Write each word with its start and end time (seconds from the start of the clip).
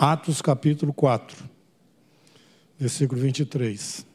Atos 0.00 0.40
capítulo 0.40 0.92
4, 0.92 1.44
versículo 2.78 3.20
23. 3.20 4.06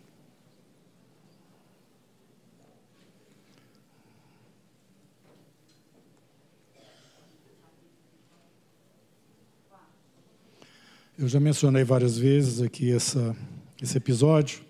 Eu 11.19 11.27
já 11.27 11.41
mencionei 11.41 11.83
várias 11.83 12.17
vezes 12.17 12.61
aqui 12.61 12.89
essa, 12.89 13.35
esse 13.81 13.97
episódio 13.97 14.61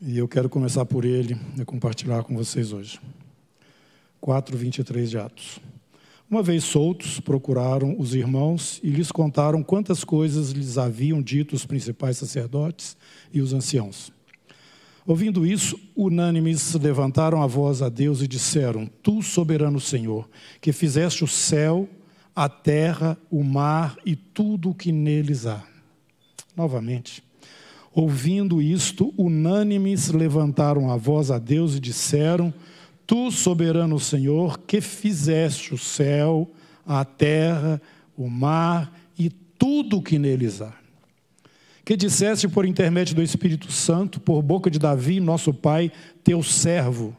e 0.00 0.16
eu 0.16 0.26
quero 0.26 0.48
começar 0.48 0.86
por 0.86 1.04
ele 1.04 1.38
e 1.60 1.64
compartilhar 1.66 2.24
com 2.24 2.34
vocês 2.34 2.72
hoje. 2.72 2.98
4, 4.22 4.56
23 4.56 5.10
de 5.10 5.18
Atos. 5.18 5.60
Uma 6.30 6.42
vez 6.42 6.64
soltos, 6.64 7.18
procuraram 7.20 7.96
os 7.98 8.14
irmãos 8.14 8.80
e 8.82 8.90
lhes 8.90 9.10
contaram 9.10 9.62
quantas 9.62 10.04
coisas 10.04 10.50
lhes 10.50 10.76
haviam 10.76 11.22
dito 11.22 11.56
os 11.56 11.64
principais 11.64 12.18
sacerdotes 12.18 12.98
e 13.32 13.40
os 13.40 13.54
anciãos. 13.54 14.12
Ouvindo 15.06 15.46
isso, 15.46 15.80
unânimes 15.96 16.74
levantaram 16.74 17.42
a 17.42 17.46
voz 17.46 17.80
a 17.80 17.88
Deus 17.88 18.20
e 18.20 18.28
disseram: 18.28 18.86
Tu, 19.02 19.22
soberano 19.22 19.80
Senhor, 19.80 20.28
que 20.60 20.70
fizeste 20.70 21.24
o 21.24 21.26
céu 21.26 21.88
a 22.36 22.46
terra, 22.46 23.18
o 23.30 23.42
mar 23.42 23.96
e 24.04 24.14
tudo 24.14 24.70
o 24.70 24.74
que 24.74 24.92
neles 24.92 25.46
há. 25.46 25.60
Novamente, 26.54 27.22
ouvindo 27.92 28.60
isto, 28.60 29.14
unânimes 29.16 30.10
levantaram 30.10 30.92
a 30.92 30.96
voz 30.96 31.30
a 31.30 31.38
Deus 31.38 31.74
e 31.74 31.80
disseram: 31.80 32.52
Tu, 33.08 33.30
soberano 33.30 33.98
Senhor, 33.98 34.58
que 34.66 34.82
fizeste 34.82 35.72
o 35.72 35.78
céu, 35.78 36.46
a 36.86 37.06
terra, 37.06 37.80
o 38.14 38.28
mar 38.28 38.92
e 39.18 39.30
tudo 39.30 39.96
o 39.96 40.02
que 40.02 40.18
neles 40.18 40.60
há. 40.60 40.74
Que 41.86 41.96
disseste 41.96 42.46
por 42.46 42.66
intermédio 42.66 43.14
do 43.14 43.22
Espírito 43.22 43.72
Santo, 43.72 44.20
por 44.20 44.42
boca 44.42 44.70
de 44.70 44.78
Davi, 44.78 45.20
nosso 45.20 45.54
pai, 45.54 45.90
teu 46.22 46.42
servo: 46.42 47.16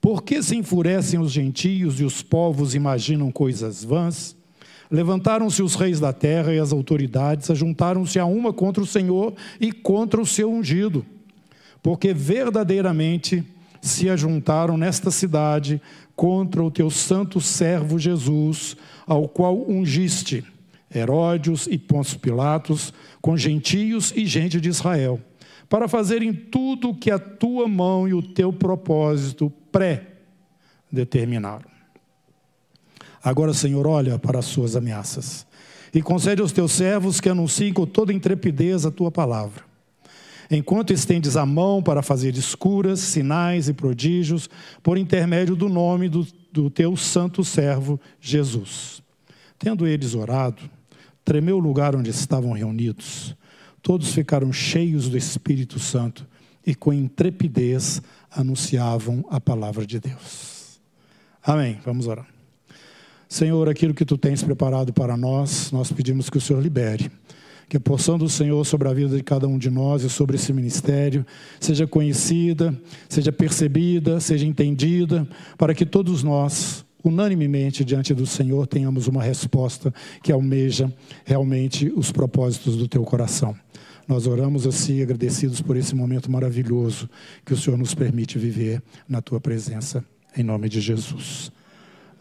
Por 0.00 0.22
que 0.22 0.40
se 0.40 0.54
enfurecem 0.54 1.18
os 1.18 1.32
gentios 1.32 1.98
e 1.98 2.04
os 2.04 2.22
povos 2.22 2.76
imaginam 2.76 3.32
coisas 3.32 3.82
vãs? 3.82 4.36
Levantaram-se 4.88 5.64
os 5.64 5.74
reis 5.74 5.98
da 5.98 6.12
terra 6.12 6.54
e 6.54 6.60
as 6.60 6.72
autoridades, 6.72 7.50
ajuntaram-se 7.50 8.20
a 8.20 8.24
uma 8.24 8.52
contra 8.52 8.80
o 8.80 8.86
Senhor 8.86 9.34
e 9.60 9.72
contra 9.72 10.20
o 10.20 10.26
seu 10.26 10.48
ungido, 10.48 11.04
porque 11.82 12.14
verdadeiramente 12.14 13.44
se 13.84 14.08
ajuntaram 14.08 14.78
nesta 14.78 15.10
cidade 15.10 15.80
contra 16.16 16.62
o 16.62 16.70
teu 16.70 16.88
santo 16.88 17.38
servo 17.38 17.98
Jesus, 17.98 18.76
ao 19.06 19.28
qual 19.28 19.60
ungiste 19.68 20.42
Herodes 20.94 21.66
e 21.70 21.76
Pôncio 21.76 22.18
Pilatos, 22.18 22.94
com 23.20 23.36
gentios 23.36 24.10
e 24.16 24.24
gente 24.24 24.58
de 24.58 24.70
Israel, 24.70 25.20
para 25.68 25.86
fazerem 25.86 26.32
tudo 26.32 26.90
o 26.90 26.94
que 26.94 27.10
a 27.10 27.18
tua 27.18 27.68
mão 27.68 28.08
e 28.08 28.14
o 28.14 28.22
teu 28.22 28.52
propósito 28.52 29.52
pré-determinaram. 29.70 31.68
Agora, 33.22 33.52
Senhor, 33.52 33.86
olha 33.86 34.18
para 34.18 34.38
as 34.38 34.46
suas 34.46 34.76
ameaças 34.76 35.46
e 35.92 36.00
concede 36.00 36.40
aos 36.40 36.52
teus 36.52 36.72
servos 36.72 37.20
que 37.20 37.28
anunciem 37.28 37.72
com 37.72 37.84
toda 37.84 38.12
intrepidez 38.14 38.86
a 38.86 38.90
tua 38.90 39.10
palavra. 39.10 39.73
Enquanto 40.50 40.92
estendes 40.92 41.36
a 41.36 41.46
mão 41.46 41.82
para 41.82 42.02
fazer 42.02 42.34
escuras, 42.34 43.00
sinais 43.00 43.68
e 43.68 43.72
prodígios, 43.72 44.48
por 44.82 44.98
intermédio 44.98 45.56
do 45.56 45.68
nome 45.68 46.08
do, 46.08 46.26
do 46.52 46.70
teu 46.70 46.96
santo 46.96 47.42
servo 47.42 48.00
Jesus. 48.20 49.02
Tendo 49.58 49.86
eles 49.86 50.14
orado, 50.14 50.62
tremeu 51.24 51.56
o 51.56 51.60
lugar 51.60 51.96
onde 51.96 52.10
estavam 52.10 52.52
reunidos. 52.52 53.34
Todos 53.82 54.12
ficaram 54.12 54.52
cheios 54.52 55.08
do 55.08 55.16
Espírito 55.16 55.78
Santo 55.78 56.26
e 56.66 56.74
com 56.74 56.92
intrepidez 56.92 58.00
anunciavam 58.30 59.24
a 59.30 59.40
palavra 59.40 59.86
de 59.86 60.00
Deus. 60.00 60.80
Amém. 61.42 61.78
Vamos 61.84 62.06
orar. 62.06 62.26
Senhor, 63.28 63.68
aquilo 63.68 63.94
que 63.94 64.04
tu 64.04 64.16
tens 64.16 64.42
preparado 64.42 64.92
para 64.92 65.16
nós, 65.16 65.70
nós 65.72 65.90
pedimos 65.90 66.30
que 66.30 66.38
o 66.38 66.40
Senhor 66.40 66.62
libere. 66.62 67.10
Que 67.68 67.76
a 67.76 67.80
porção 67.80 68.18
do 68.18 68.28
Senhor 68.28 68.64
sobre 68.64 68.88
a 68.88 68.92
vida 68.92 69.16
de 69.16 69.22
cada 69.22 69.46
um 69.48 69.58
de 69.58 69.70
nós 69.70 70.02
e 70.02 70.10
sobre 70.10 70.36
esse 70.36 70.52
ministério 70.52 71.24
seja 71.60 71.86
conhecida, 71.86 72.78
seja 73.08 73.32
percebida, 73.32 74.20
seja 74.20 74.46
entendida, 74.46 75.26
para 75.56 75.74
que 75.74 75.86
todos 75.86 76.22
nós, 76.22 76.84
unanimemente 77.02 77.84
diante 77.84 78.14
do 78.14 78.26
Senhor, 78.26 78.66
tenhamos 78.66 79.06
uma 79.06 79.22
resposta 79.22 79.92
que 80.22 80.32
almeja 80.32 80.92
realmente 81.24 81.92
os 81.96 82.12
propósitos 82.12 82.76
do 82.76 82.88
teu 82.88 83.02
coração. 83.02 83.54
Nós 84.06 84.26
oramos 84.26 84.66
assim, 84.66 85.02
agradecidos 85.02 85.62
por 85.62 85.76
esse 85.76 85.94
momento 85.94 86.30
maravilhoso 86.30 87.08
que 87.44 87.54
o 87.54 87.56
Senhor 87.56 87.76
nos 87.78 87.94
permite 87.94 88.38
viver 88.38 88.82
na 89.08 89.22
tua 89.22 89.40
presença, 89.40 90.04
em 90.36 90.42
nome 90.42 90.68
de 90.68 90.80
Jesus. 90.80 91.50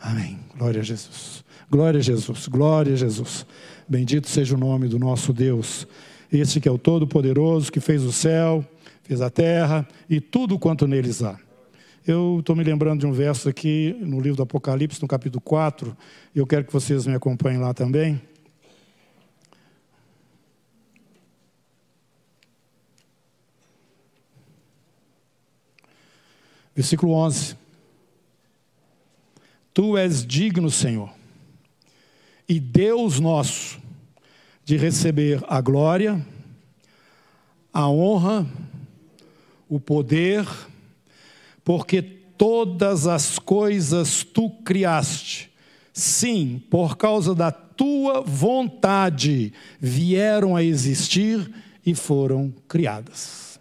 Amém. 0.04 0.38
Glória 0.58 0.82
a 0.82 0.84
Jesus. 0.84 1.46
Glória 1.72 2.00
a 2.00 2.04
Jesus. 2.04 2.48
Glória 2.50 2.92
a 2.92 2.96
Jesus. 2.98 3.46
Bendito 3.88 4.28
seja 4.28 4.54
o 4.54 4.58
nome 4.58 4.90
do 4.90 5.00
nosso 5.00 5.32
Deus. 5.32 5.88
Esse 6.30 6.60
que 6.60 6.68
é 6.68 6.72
o 6.72 6.78
Todo-Poderoso, 6.78 7.72
que 7.72 7.80
fez 7.80 8.04
o 8.04 8.12
céu, 8.12 8.66
fez 9.04 9.22
a 9.22 9.30
terra 9.30 9.88
e 10.10 10.20
tudo 10.20 10.60
quanto 10.60 10.86
neles 10.86 11.24
há. 11.24 11.40
Eu 12.06 12.40
estou 12.42 12.54
me 12.54 12.66
lembrando 12.66 13.00
de 13.00 13.08
um 13.08 13.14
verso 13.14 13.48
aqui 13.48 13.96
no 14.02 14.20
livro 14.20 14.36
do 14.36 14.44
Apocalipse, 14.44 15.02
no 15.02 15.08
capítulo 15.08 15.40
4, 15.40 15.96
e 16.36 16.40
eu 16.40 16.46
quero 16.46 16.66
que 16.66 16.74
vocês 16.74 17.08
me 17.08 17.16
acompanhem 17.16 17.62
lá 17.62 17.74
também. 17.74 18.22
Versículo 26.76 27.14
11. 27.14 27.63
Tu 29.74 29.98
és 29.98 30.24
digno, 30.24 30.70
Senhor, 30.70 31.10
e 32.48 32.60
Deus 32.60 33.20
nosso, 33.20 33.82
de 34.64 34.78
receber 34.78 35.44
a 35.48 35.60
glória, 35.60 36.24
a 37.74 37.90
honra, 37.90 38.48
o 39.68 39.80
poder, 39.80 40.48
porque 41.64 42.04
todas 42.04 43.08
as 43.08 43.40
coisas 43.40 44.24
tu 44.24 44.50
criaste. 44.64 45.52
Sim, 45.92 46.62
por 46.70 46.96
causa 46.96 47.34
da 47.34 47.52
tua 47.52 48.22
vontade 48.22 49.54
vieram 49.80 50.56
a 50.56 50.64
existir 50.64 51.52
e 51.84 51.96
foram 51.96 52.54
criadas. 52.68 53.60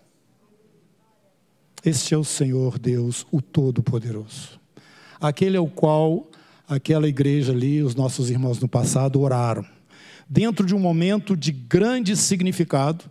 Este 1.82 2.12
é 2.12 2.18
o 2.18 2.24
Senhor 2.24 2.78
Deus, 2.78 3.26
o 3.32 3.40
Todo-Poderoso 3.40 4.61
aquele 5.22 5.56
ao 5.56 5.68
qual 5.68 6.28
aquela 6.68 7.08
igreja 7.08 7.52
ali, 7.52 7.80
os 7.80 7.94
nossos 7.94 8.28
irmãos 8.28 8.58
no 8.58 8.66
passado, 8.66 9.20
oraram. 9.20 9.64
Dentro 10.28 10.66
de 10.66 10.74
um 10.74 10.78
momento 10.80 11.36
de 11.36 11.52
grande 11.52 12.16
significado, 12.16 13.04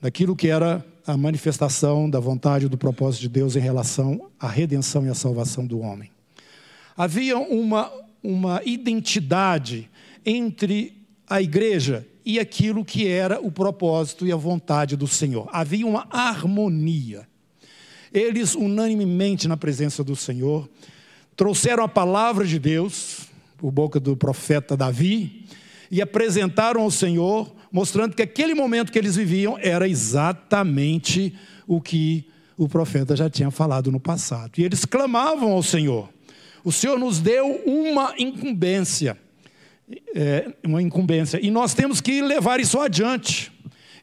daquilo 0.00 0.34
que 0.34 0.48
era 0.48 0.84
a 1.06 1.16
manifestação 1.16 2.08
da 2.08 2.18
vontade 2.18 2.64
e 2.64 2.68
do 2.68 2.78
propósito 2.78 3.22
de 3.22 3.28
Deus 3.28 3.56
em 3.56 3.60
relação 3.60 4.30
à 4.40 4.48
redenção 4.48 5.04
e 5.04 5.10
à 5.10 5.14
salvação 5.14 5.66
do 5.66 5.80
homem. 5.80 6.10
Havia 6.96 7.36
uma, 7.36 7.92
uma 8.22 8.62
identidade 8.64 9.90
entre 10.24 11.06
a 11.28 11.42
igreja 11.42 12.06
e 12.24 12.38
aquilo 12.38 12.84
que 12.84 13.06
era 13.06 13.38
o 13.40 13.50
propósito 13.50 14.26
e 14.26 14.32
a 14.32 14.36
vontade 14.36 14.96
do 14.96 15.06
Senhor. 15.06 15.48
Havia 15.52 15.86
uma 15.86 16.06
harmonia. 16.10 17.28
Eles, 18.12 18.54
unanimemente 18.54 19.46
na 19.46 19.56
presença 19.56 20.02
do 20.02 20.16
Senhor, 20.16 20.68
trouxeram 21.36 21.84
a 21.84 21.88
palavra 21.88 22.44
de 22.44 22.58
Deus, 22.58 23.28
por 23.56 23.70
boca 23.70 23.98
do 23.98 24.16
profeta 24.16 24.76
Davi, 24.76 25.46
e 25.90 26.02
apresentaram 26.02 26.82
ao 26.82 26.90
Senhor, 26.90 27.54
mostrando 27.70 28.14
que 28.14 28.22
aquele 28.22 28.54
momento 28.54 28.92
que 28.92 28.98
eles 28.98 29.16
viviam 29.16 29.58
era 29.60 29.88
exatamente 29.88 31.34
o 31.66 31.80
que 31.80 32.26
o 32.56 32.68
profeta 32.68 33.16
já 33.16 33.28
tinha 33.28 33.50
falado 33.50 33.90
no 33.90 34.00
passado. 34.00 34.52
E 34.58 34.64
eles 34.64 34.84
clamavam 34.84 35.52
ao 35.52 35.62
Senhor: 35.62 36.08
O 36.64 36.72
Senhor 36.72 36.98
nos 36.98 37.20
deu 37.20 37.62
uma 37.66 38.14
incumbência, 38.18 39.16
é, 40.14 40.52
uma 40.64 40.82
incumbência, 40.82 41.38
e 41.44 41.50
nós 41.50 41.74
temos 41.74 42.00
que 42.00 42.22
levar 42.22 42.60
isso 42.60 42.78
adiante. 42.78 43.53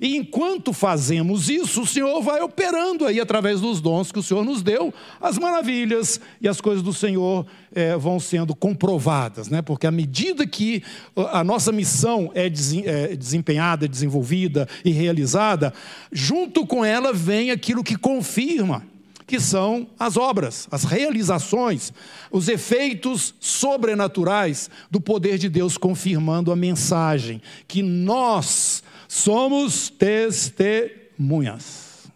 E 0.01 0.17
enquanto 0.17 0.73
fazemos 0.73 1.47
isso, 1.47 1.83
o 1.83 1.85
Senhor 1.85 2.23
vai 2.23 2.41
operando 2.41 3.05
aí 3.05 3.19
através 3.19 3.61
dos 3.61 3.79
dons 3.79 4.11
que 4.11 4.17
o 4.17 4.23
Senhor 4.23 4.43
nos 4.43 4.63
deu, 4.63 4.91
as 5.21 5.37
maravilhas 5.37 6.19
e 6.41 6.47
as 6.47 6.59
coisas 6.59 6.81
do 6.81 6.91
Senhor 6.91 7.45
é, 7.71 7.95
vão 7.95 8.19
sendo 8.19 8.55
comprovadas, 8.55 9.47
né? 9.47 9.61
Porque 9.61 9.85
à 9.85 9.91
medida 9.91 10.47
que 10.47 10.81
a 11.15 11.43
nossa 11.43 11.71
missão 11.71 12.31
é, 12.33 12.47
é 12.47 13.15
desempenhada, 13.15 13.87
desenvolvida 13.87 14.67
e 14.83 14.89
realizada, 14.89 15.71
junto 16.11 16.65
com 16.65 16.83
ela 16.83 17.13
vem 17.13 17.51
aquilo 17.51 17.83
que 17.83 17.95
confirma 17.95 18.83
que 19.27 19.39
são 19.39 19.87
as 19.97 20.17
obras, 20.17 20.67
as 20.71 20.83
realizações, 20.83 21.93
os 22.29 22.49
efeitos 22.49 23.33
sobrenaturais 23.39 24.69
do 24.89 24.99
poder 24.99 25.37
de 25.37 25.47
Deus 25.47 25.77
confirmando 25.77 26.51
a 26.51 26.55
mensagem 26.55 27.39
que 27.65 27.81
nós 27.81 28.83
somos 29.11 29.89
testemunhas. 29.89 32.09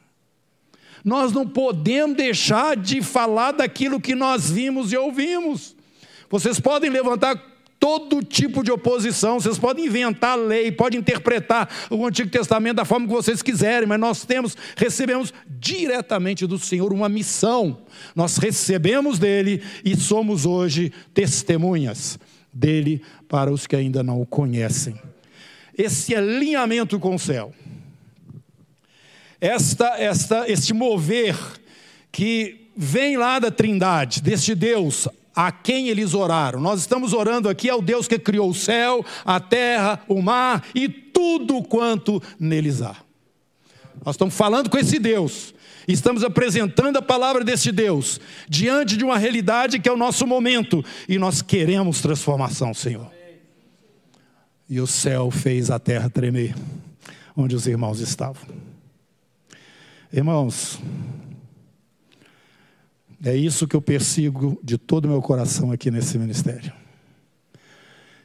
Nós 1.04 1.34
não 1.34 1.46
podemos 1.46 2.16
deixar 2.16 2.78
de 2.78 3.02
falar 3.02 3.52
daquilo 3.52 4.00
que 4.00 4.16
nós 4.16 4.50
vimos 4.50 4.94
e 4.94 4.98
ouvimos. 4.98 5.76
Vocês 6.30 6.58
podem 6.58 6.90
levantar 6.90 7.36
todo 7.78 8.24
tipo 8.24 8.64
de 8.64 8.72
oposição, 8.72 9.42
vocês 9.42 9.60
podem 9.60 9.88
inventar 9.88 10.38
lei, 10.38 10.72
podem 10.72 11.02
interpretar 11.02 11.70
o 11.92 12.06
Antigo 12.06 12.30
Testamento 12.30 12.78
da 12.78 12.86
forma 12.86 13.06
que 13.06 13.14
vocês 13.14 13.42
quiserem, 13.42 13.86
mas 13.86 14.00
nós 14.00 14.24
temos, 14.24 14.56
recebemos 14.78 15.34
diretamente 15.50 16.48
do 16.48 16.58
Senhor 16.58 16.94
uma 16.94 17.10
missão. 17.10 17.82
Nós 18.16 18.38
recebemos 18.38 19.20
dele 19.20 19.62
e 19.84 19.98
somos 19.98 20.46
hoje 20.46 20.94
testemunhas 21.14 22.18
dele 22.54 23.02
para 23.28 23.52
os 23.52 23.68
que 23.68 23.76
ainda 23.76 24.02
não 24.02 24.22
o 24.22 24.26
conhecem. 24.26 24.98
Esse 25.78 26.16
alinhamento 26.16 27.00
com 27.00 27.16
o 27.16 27.20
céu 27.20 27.54
esta, 29.40 29.98
esta, 30.00 30.50
este 30.50 30.74
mover 30.74 31.38
que 32.12 32.70
vem 32.76 33.18
lá 33.18 33.40
da 33.40 33.52
Trindade, 33.52 34.22
deste 34.22 34.56
Deus 34.56 35.08
a 35.36 35.52
quem 35.52 35.90
eles 35.90 36.14
oraram. 36.14 36.60
Nós 36.60 36.80
estamos 36.80 37.14
orando 37.14 37.50
aqui 37.50 37.70
ao 37.70 37.82
Deus 37.82 38.08
que 38.08 38.18
criou 38.18 38.50
o 38.50 38.56
céu, 38.56 39.06
a 39.24 39.40
terra, 39.40 40.02
o 40.08 40.22
mar 40.22 40.66
e 40.74 40.88
tudo 40.88 41.62
quanto 41.62 42.22
neles 42.40 42.82
há. 42.82 42.96
Nós 44.04 44.16
estamos 44.16 44.36
falando 44.36 44.70
com 44.70 44.78
esse 44.78 44.98
Deus. 44.98 45.54
Estamos 45.88 46.24
apresentando 46.24 46.98
a 46.98 47.02
palavra 47.02 47.44
desse 47.44 47.72
Deus 47.72 48.20
diante 48.50 48.98
de 48.98 49.04
uma 49.04 49.20
realidade 49.20 49.80
que 49.80 49.88
é 49.88 49.92
o 49.92 49.98
nosso 49.98 50.26
momento 50.26 50.84
e 51.08 51.20
nós 51.20 51.44
queremos 51.44 52.02
transformação, 52.02 52.74
Senhor. 52.74 53.15
E 54.70 54.80
o 54.80 54.88
céu 54.88 55.30
fez 55.30 55.70
a 55.70 55.78
terra 55.78 56.10
tremer, 56.10 56.56
onde 57.36 57.56
os 57.56 57.68
irmãos 57.68 58.00
estavam. 58.00 58.44
Irmãos, 60.12 60.80
é 63.24 63.36
isso 63.36 63.68
que 63.68 63.76
eu 63.76 63.82
persigo 63.82 64.60
de 64.64 64.78
todo 64.78 65.06
o 65.06 65.10
meu 65.10 65.22
coração 65.22 65.72
aqui 65.72 65.90
nesse 65.90 66.18
ministério. 66.18 66.72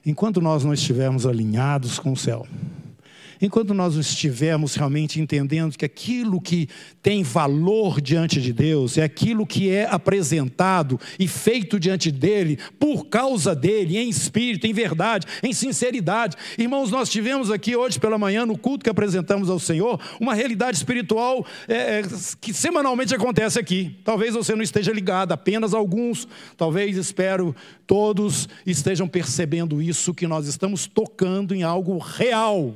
Enquanto 0.05 0.41
nós 0.41 0.65
não 0.65 0.73
estivermos 0.73 1.27
alinhados 1.27 1.99
com 1.99 2.13
o 2.13 2.17
céu, 2.17 2.47
enquanto 3.41 3.73
nós 3.73 3.95
estivermos 3.97 4.75
realmente 4.75 5.21
entendendo 5.21 5.77
que 5.77 5.85
aquilo 5.85 6.41
que 6.41 6.69
tem 7.03 7.23
valor 7.23 8.01
diante 8.01 8.41
de 8.41 8.53
Deus 8.53 8.99
é 8.99 9.03
aquilo 9.03 9.47
que 9.47 9.71
é 9.71 9.87
apresentado 9.91 11.01
e 11.19 11.27
feito 11.27 11.81
diante 11.81 12.11
dele, 12.11 12.59
por 12.79 13.07
causa 13.07 13.55
dele, 13.55 13.97
em 13.97 14.09
espírito, 14.09 14.67
em 14.67 14.73
verdade, 14.73 15.27
em 15.43 15.53
sinceridade. 15.53 16.37
Irmãos, 16.59 16.91
nós 16.91 17.09
tivemos 17.09 17.51
aqui 17.51 17.75
hoje 17.75 17.99
pela 17.99 18.19
manhã, 18.19 18.45
no 18.45 18.59
culto 18.59 18.85
que 18.85 18.91
apresentamos 18.91 19.49
ao 19.49 19.59
Senhor, 19.59 20.01
uma 20.21 20.35
realidade 20.35 20.77
espiritual 20.77 21.47
é, 21.67 22.01
é 22.01 22.03
que 22.41 22.53
semanalmente 22.53 23.15
acontece 23.15 23.59
aqui. 23.59 23.97
Talvez 24.05 24.35
você 24.35 24.55
não 24.55 24.63
esteja 24.63 24.93
ligado, 24.93 25.33
apenas 25.33 25.73
alguns, 25.73 26.29
talvez, 26.57 26.97
espero, 26.97 27.55
todos 27.87 28.49
estejam 28.67 29.09
percebendo 29.09 29.81
isso, 29.81 30.15
que 30.15 30.27
nós 30.27 30.47
estamos 30.47 30.87
tocando 30.87 31.55
em 31.55 31.63
algo 31.63 31.99
real 31.99 32.75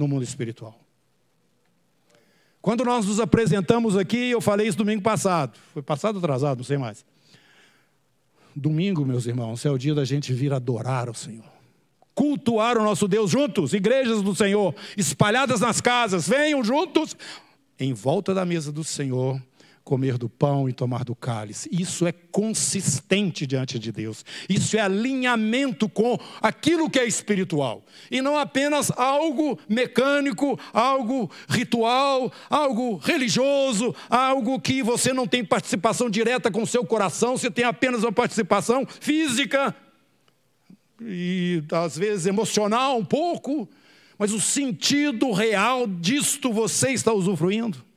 no 0.00 0.08
mundo 0.08 0.24
espiritual. 0.24 0.74
Quando 2.62 2.84
nós 2.84 3.06
nos 3.06 3.20
apresentamos 3.20 3.96
aqui, 3.96 4.30
eu 4.30 4.40
falei 4.40 4.66
isso 4.66 4.78
domingo 4.78 5.02
passado, 5.02 5.58
foi 5.72 5.82
passado 5.82 6.18
atrasado, 6.18 6.58
não 6.58 6.64
sei 6.64 6.78
mais. 6.78 7.04
Domingo, 8.56 9.04
meus 9.04 9.26
irmãos, 9.26 9.64
é 9.64 9.70
o 9.70 9.78
dia 9.78 9.94
da 9.94 10.04
gente 10.04 10.32
vir 10.32 10.52
adorar 10.52 11.08
o 11.08 11.14
Senhor. 11.14 11.44
Cultuar 12.14 12.76
o 12.78 12.82
nosso 12.82 13.06
Deus 13.06 13.30
juntos, 13.30 13.72
igrejas 13.72 14.22
do 14.22 14.34
Senhor, 14.34 14.74
espalhadas 14.96 15.60
nas 15.60 15.80
casas, 15.80 16.26
venham 16.26 16.64
juntos 16.64 17.16
em 17.78 17.92
volta 17.92 18.34
da 18.34 18.44
mesa 18.44 18.72
do 18.72 18.82
Senhor 18.82 19.40
comer 19.90 20.16
do 20.16 20.28
pão 20.28 20.68
e 20.68 20.72
tomar 20.72 21.02
do 21.02 21.16
cálice. 21.16 21.68
Isso 21.72 22.06
é 22.06 22.12
consistente 22.12 23.44
diante 23.44 23.76
de 23.76 23.90
Deus. 23.90 24.24
Isso 24.48 24.76
é 24.76 24.80
alinhamento 24.80 25.88
com 25.88 26.16
aquilo 26.40 26.88
que 26.88 26.96
é 26.96 27.04
espiritual. 27.04 27.84
E 28.08 28.22
não 28.22 28.38
apenas 28.38 28.92
algo 28.92 29.58
mecânico, 29.68 30.56
algo 30.72 31.28
ritual, 31.48 32.32
algo 32.48 32.98
religioso, 32.98 33.92
algo 34.08 34.60
que 34.60 34.80
você 34.80 35.12
não 35.12 35.26
tem 35.26 35.44
participação 35.44 36.08
direta 36.08 36.52
com 36.52 36.62
o 36.62 36.66
seu 36.68 36.84
coração, 36.84 37.36
você 37.36 37.50
tem 37.50 37.64
apenas 37.64 38.04
uma 38.04 38.12
participação 38.12 38.86
física 39.00 39.74
e 41.00 41.64
às 41.72 41.98
vezes 41.98 42.26
emocional 42.26 42.96
um 42.96 43.04
pouco, 43.04 43.68
mas 44.16 44.32
o 44.32 44.40
sentido 44.40 45.32
real 45.32 45.84
disto 45.88 46.52
você 46.52 46.90
está 46.92 47.12
usufruindo. 47.12 47.89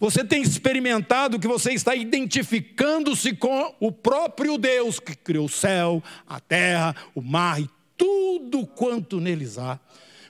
Você 0.00 0.24
tem 0.24 0.40
experimentado 0.40 1.38
que 1.38 1.46
você 1.46 1.72
está 1.72 1.94
identificando-se 1.94 3.36
com 3.36 3.74
o 3.78 3.92
próprio 3.92 4.56
Deus 4.56 4.98
que 4.98 5.14
criou 5.14 5.44
o 5.44 5.48
céu, 5.48 6.02
a 6.26 6.40
terra, 6.40 6.96
o 7.14 7.20
mar 7.20 7.60
e 7.60 7.68
tudo 7.98 8.66
quanto 8.66 9.20
neles 9.20 9.58
há. 9.58 9.78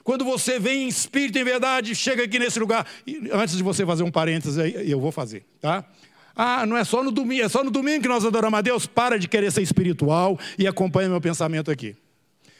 Quando 0.03 0.25
você 0.25 0.59
vem 0.59 0.83
em 0.83 0.87
espírito 0.89 1.39
em 1.39 1.43
verdade, 1.45 1.95
chega 1.95 2.23
aqui 2.23 2.37
nesse 2.37 2.59
lugar, 2.59 2.85
e 3.07 3.29
antes 3.31 3.55
de 3.55 3.63
você 3.63 3.85
fazer 3.85 4.03
um 4.03 4.11
parênteses 4.11 4.57
aí, 4.57 4.91
eu 4.91 4.99
vou 4.99 5.11
fazer, 5.11 5.45
tá? 5.61 5.85
Ah, 6.35 6.65
não 6.65 6.75
é 6.75 6.83
só 6.83 7.01
no 7.01 7.11
domingo, 7.11 7.43
é 7.43 7.49
só 7.49 7.63
no 7.63 7.71
domingo 7.71 8.01
que 8.01 8.07
nós 8.09 8.25
adoramos 8.25 8.57
a 8.57 8.61
Deus. 8.61 8.85
Para 8.85 9.17
de 9.17 9.27
querer 9.27 9.51
ser 9.51 9.61
espiritual 9.61 10.37
e 10.57 10.67
acompanha 10.67 11.07
meu 11.07 11.21
pensamento 11.21 11.71
aqui. 11.71 11.95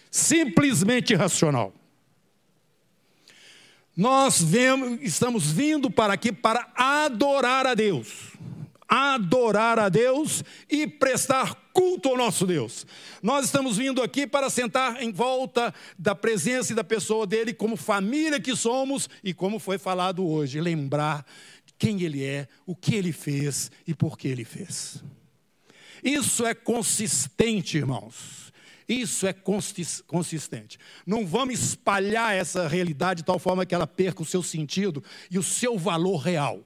Simplesmente 0.10 1.16
racional. 1.16 1.74
Nós 4.02 4.42
vemos, 4.42 4.98
estamos 5.04 5.52
vindo 5.52 5.92
para 5.92 6.14
aqui 6.14 6.32
para 6.32 6.72
adorar 6.76 7.68
a 7.68 7.76
Deus. 7.76 8.32
Adorar 8.88 9.78
a 9.78 9.90
Deus 9.90 10.44
e 10.68 10.88
prestar 10.88 11.54
culto 11.72 12.10
ao 12.10 12.18
nosso 12.18 12.48
Deus. 12.48 12.84
Nós 13.22 13.46
estamos 13.46 13.78
vindo 13.78 14.02
aqui 14.02 14.26
para 14.26 14.50
sentar 14.50 15.04
em 15.04 15.12
volta 15.12 15.72
da 16.00 16.16
presença 16.16 16.72
e 16.72 16.76
da 16.76 16.84
pessoa 16.84 17.28
dele, 17.28 17.54
como 17.54 17.78
família 17.78 18.40
que 18.40 18.56
somos 18.56 19.08
e 19.24 19.36
como 19.36 19.60
foi 19.60 19.78
falado 19.78 20.28
hoje, 20.28 20.60
lembrar 20.60 21.24
quem 21.78 22.02
ele 22.02 22.26
é, 22.26 22.48
o 22.66 22.76
que 22.76 22.96
ele 22.96 23.12
fez 23.12 23.70
e 23.86 23.94
por 23.94 24.18
que 24.18 24.28
ele 24.28 24.44
fez. 24.44 25.04
Isso 26.04 26.44
é 26.44 26.56
consistente, 26.56 27.78
irmãos. 27.78 28.41
Isso 28.92 29.26
é 29.26 29.32
consistente. 29.32 30.78
Não 31.06 31.26
vamos 31.26 31.62
espalhar 31.64 32.36
essa 32.36 32.68
realidade 32.68 33.20
de 33.20 33.26
tal 33.26 33.40
forma 33.40 33.66
que 33.66 33.74
ela 33.74 33.88
perca 33.88 34.22
o 34.22 34.26
seu 34.26 34.44
sentido 34.44 35.02
e 35.30 35.40
o 35.40 35.44
seu 35.44 35.78
valor 35.78 36.18
real. 36.18 36.60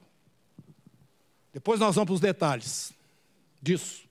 Depois 1.52 1.78
nós 1.78 1.94
vamos 1.94 2.06
para 2.06 2.14
os 2.14 2.20
detalhes 2.20 2.92
disso. 3.62 4.06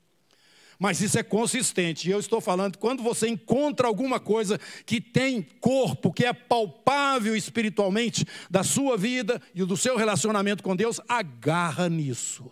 Mas 0.79 1.01
isso 1.01 1.19
é 1.19 1.23
consistente. 1.23 2.07
E 2.07 2.11
eu 2.11 2.19
estou 2.19 2.39
falando, 2.39 2.77
quando 2.77 3.03
você 3.03 3.27
encontra 3.27 3.85
alguma 3.85 4.17
coisa 4.17 4.57
que 4.85 5.01
tem 5.01 5.41
corpo, 5.41 6.13
que 6.13 6.23
é 6.23 6.31
palpável 6.31 7.35
espiritualmente 7.35 8.25
da 8.49 8.63
sua 8.63 8.97
vida 8.97 9.41
e 9.53 9.65
do 9.65 9.75
seu 9.75 9.97
relacionamento 9.97 10.63
com 10.63 10.73
Deus, 10.73 11.01
agarra 11.09 11.89
nisso. 11.89 12.49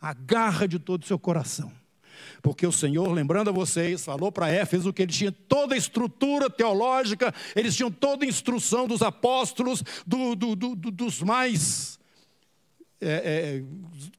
Agarra 0.00 0.66
de 0.66 0.80
todo 0.80 1.04
o 1.04 1.06
seu 1.06 1.18
coração. 1.18 1.79
Porque 2.42 2.66
o 2.66 2.72
Senhor, 2.72 3.10
lembrando 3.12 3.50
a 3.50 3.52
vocês, 3.52 4.04
falou 4.04 4.32
para 4.32 4.48
Éfeso 4.48 4.92
que 4.92 5.02
ele 5.02 5.12
tinha 5.12 5.32
toda 5.32 5.74
a 5.74 5.78
estrutura 5.78 6.48
teológica, 6.48 7.34
eles 7.54 7.76
tinham 7.76 7.90
toda 7.90 8.24
a 8.24 8.28
instrução 8.28 8.86
dos 8.86 9.02
apóstolos, 9.02 9.82
do, 10.06 10.34
do, 10.34 10.56
do, 10.56 10.74
dos 10.74 11.22
mais. 11.22 11.98
É, 13.02 13.08
é, 13.08 13.64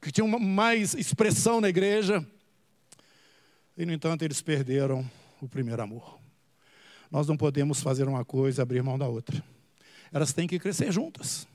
que 0.00 0.10
tinham 0.10 0.26
mais 0.26 0.94
expressão 0.94 1.60
na 1.60 1.68
igreja. 1.68 2.26
E, 3.76 3.86
no 3.86 3.92
entanto, 3.92 4.22
eles 4.22 4.42
perderam 4.42 5.08
o 5.40 5.48
primeiro 5.48 5.82
amor. 5.82 6.18
Nós 7.10 7.28
não 7.28 7.36
podemos 7.36 7.80
fazer 7.80 8.08
uma 8.08 8.24
coisa 8.24 8.60
e 8.60 8.62
abrir 8.62 8.82
mão 8.82 8.98
da 8.98 9.06
outra. 9.06 9.42
Elas 10.12 10.32
têm 10.32 10.48
que 10.48 10.58
crescer 10.58 10.90
juntas. 10.90 11.46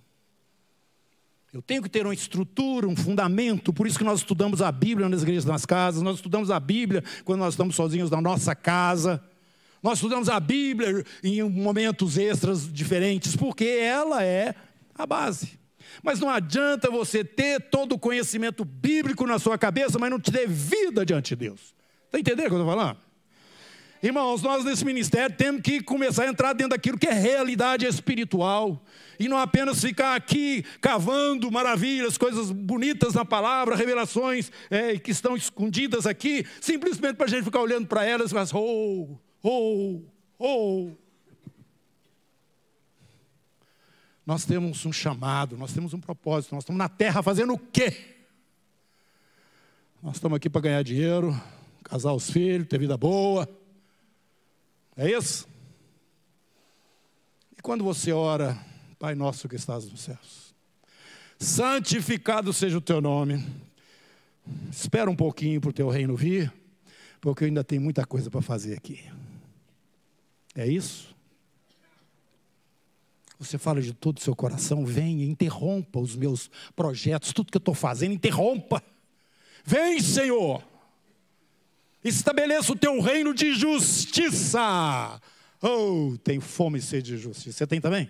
Eu 1.54 1.62
tenho 1.62 1.82
que 1.82 1.89
ter 1.89 2.06
uma 2.06 2.13
estrutura, 2.13 2.88
um 2.88 2.96
fundamento, 2.96 3.72
por 3.72 3.88
isso 3.88 3.98
que 3.98 4.04
nós 4.04 4.20
estudamos 4.20 4.62
a 4.62 4.72
Bíblia 4.72 5.08
nas 5.08 5.22
igrejas, 5.22 5.46
nas 5.46 5.66
casas, 5.66 6.01
nós 6.01 6.18
estudamos 6.18 6.51
a 6.51 6.60
Bíblia 6.60 7.04
quando 7.24 7.39
nós 7.39 7.54
estamos 7.54 7.75
sozinhos 7.75 8.12
na 8.12 8.20
nossa 8.20 8.54
casa. 8.54 9.24
Nós 9.82 10.00
estudamos 10.00 10.27
a 10.27 10.39
Bíblia 10.39 11.06
em 11.24 11.42
momentos 11.44 12.18
extras 12.18 12.72
diferentes, 12.72 13.36
porque 13.36 13.66
ela 13.66 14.24
é 14.24 14.54
a 14.94 15.06
base. 15.06 15.58
Mas 16.04 16.20
não 16.20 16.30
adianta 16.30 16.92
você 16.92 17.24
ter 17.24 17.62
todo 17.70 17.94
o 17.94 18.00
conhecimento 18.00 18.66
bíblico 18.66 19.25
na 19.25 19.39
sua 19.39 19.58
cabeça, 19.58 19.98
mas 19.98 20.12
não 20.12 20.20
te 20.20 20.32
ter 20.32 20.48
vida 20.48 21.06
diante 21.06 21.30
de 21.30 21.48
Deus. 21.48 21.74
Está 22.06 22.20
entendendo 22.20 22.48
o 22.48 22.50
que 22.50 22.56
eu 22.56 22.62
estou 22.62 22.75
falando? 22.75 23.07
Irmãos, 24.01 24.44
nós 24.44 24.63
nesse 24.63 24.86
ministério 24.86 25.36
temos 25.36 25.62
que 25.62 25.82
começar 25.82 26.24
a 26.24 26.27
entrar 26.27 26.54
dentro 26.54 26.72
daquilo 26.72 27.00
que 27.00 27.08
é 27.08 27.13
realidade 27.13 27.86
espiritual. 27.86 28.84
E 29.20 29.27
não 29.27 29.38
apenas 29.38 29.82
ficar 29.82 30.16
aqui 30.16 30.63
cavando 30.80 31.50
maravilhas, 31.51 32.18
coisas 32.18 32.51
bonitas 32.51 33.16
na 33.16 33.25
palavra, 33.25 33.75
revelações 33.75 34.51
é, 34.70 35.00
que 35.00 35.10
estão 35.10 35.36
escondidas 35.36 36.06
aqui, 36.06 36.46
simplesmente 36.62 37.16
para 37.16 37.25
a 37.25 37.30
gente 37.30 37.44
ficar 37.44 37.60
olhando 37.60 37.88
para 37.88 38.06
elas 38.06 38.30
e 38.30 38.34
falar, 38.36 38.48
oh, 38.54 39.18
oh, 39.42 40.01
oh. 40.38 40.92
Nós 44.24 44.46
temos 44.46 44.86
um 44.86 44.94
chamado, 44.94 45.58
nós 45.58 45.74
temos 45.74 45.94
um 45.96 46.00
propósito, 46.00 46.54
nós 46.54 46.63
estamos 46.63 46.77
na 46.77 46.89
terra 46.89 47.24
fazendo 47.24 47.54
o 47.54 47.58
quê? 47.58 48.16
Nós 50.04 50.18
estamos 50.18 50.36
aqui 50.36 50.50
para 50.50 50.62
ganhar 50.62 50.84
dinheiro, 50.84 51.36
casar 51.84 52.13
os 52.13 52.30
filhos, 52.30 52.68
ter 52.68 52.77
vida 52.77 52.96
boa 52.96 53.50
é 54.98 55.12
isso? 55.12 55.48
E 57.58 57.62
quando 57.62 57.84
você 57.84 58.12
ora, 58.12 58.58
Pai 59.00 59.13
nosso 59.13 59.48
que 59.48 59.56
estás 59.56 59.86
nos 59.86 60.01
céus, 60.01 60.56
santificado 61.39 62.51
seja 62.51 62.77
o 62.77 62.82
teu 62.82 63.00
nome. 63.00 63.46
Espera 64.72 65.10
um 65.10 65.16
pouquinho 65.16 65.62
para 65.62 65.70
o 65.70 65.74
teu 65.74 65.88
reino 65.88 66.16
vir, 66.16 66.51
porque 67.22 67.44
eu 67.44 67.48
ainda 67.48 67.63
tenho 67.63 67.82
muita 67.82 68.06
coisa 68.06 68.30
para 68.32 68.42
fazer 68.42 68.75
aqui. 68.75 69.04
É 70.56 70.66
isso? 70.66 71.16
Você 73.39 73.60
fala 73.60 73.82
de 73.82 73.94
todo 73.94 74.18
o 74.18 74.22
seu 74.22 74.36
coração, 74.36 74.84
venha, 74.84 75.24
interrompa 75.24 76.00
os 76.00 76.16
meus 76.16 76.50
projetos, 76.75 77.34
tudo 77.34 77.51
que 77.51 77.58
eu 77.58 77.60
estou 77.60 77.75
fazendo, 77.75 78.13
interrompa. 78.13 78.82
Vem, 79.63 80.01
Senhor. 80.01 80.63
Estabeleça 82.04 82.72
o 82.72 82.75
teu 82.75 83.01
reino 83.01 83.34
de 83.34 83.54
justiça. 83.54 85.22
Oh, 85.62 86.16
tem 86.24 86.39
fome 86.39 86.80
e 86.80 86.82
sede 86.82 87.16
de 87.16 87.18
justiça. 87.18 87.60
Você 87.60 87.68
tem 87.68 87.82
também? 87.82 88.10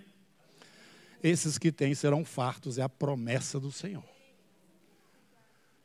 Esses 1.24 1.58
que 1.58 1.72
têm 1.72 1.96
serão 1.96 2.24
fartos, 2.24 2.78
é 2.78 2.82
a 2.82 2.90
promessa 2.90 3.60
do 3.60 3.72
Senhor. 3.72 4.04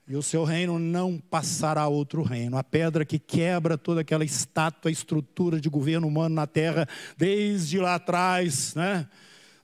E 0.06 0.16
o 0.16 0.22
seu 0.22 0.44
reino 0.44 0.78
não 0.78 1.18
passará 1.18 1.82
a 1.82 1.88
outro 1.88 2.22
reino. 2.22 2.58
A 2.58 2.64
pedra 2.64 3.04
que 3.04 3.18
quebra 3.18 3.78
toda 3.78 4.00
aquela 4.00 4.24
estátua, 4.24 4.90
estrutura 4.90 5.60
de 5.60 5.68
governo 5.68 6.08
humano 6.08 6.34
na 6.34 6.46
terra, 6.46 6.88
desde 7.16 7.78
lá 7.78 7.94
atrás, 7.94 8.74
né? 8.74 9.08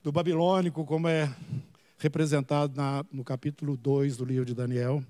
do 0.02 0.12
babilônico, 0.12 0.84
como 0.84 1.08
é 1.08 1.34
representado 1.98 2.74
na, 2.76 3.04
no 3.12 3.24
capítulo 3.24 3.76
2 3.76 4.16
do 4.16 4.24
livro 4.24 4.44
de 4.44 4.54
Daniel. 4.54 5.02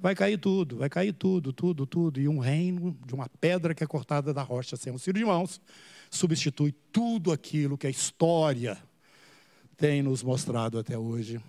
Vai 0.00 0.14
cair 0.14 0.38
tudo, 0.38 0.78
vai 0.78 0.88
cair 0.88 1.12
tudo, 1.12 1.52
tudo, 1.52 1.86
tudo. 1.86 2.20
E 2.20 2.26
um 2.26 2.38
reino 2.38 2.96
de 3.06 3.14
uma 3.14 3.28
pedra 3.40 3.74
que 3.74 3.84
é 3.84 3.86
cortada 3.86 4.32
da 4.32 4.42
rocha 4.42 4.76
sem 4.76 4.92
auxílio 4.92 5.20
de 5.20 5.26
mãos 5.26 5.60
substitui 6.10 6.72
tudo 6.90 7.30
aquilo 7.30 7.78
que 7.78 7.86
a 7.86 7.90
história 7.90 8.76
tem 9.76 10.02
nos 10.02 10.22
mostrado 10.22 10.78
até 10.78 10.98
hoje 10.98 11.40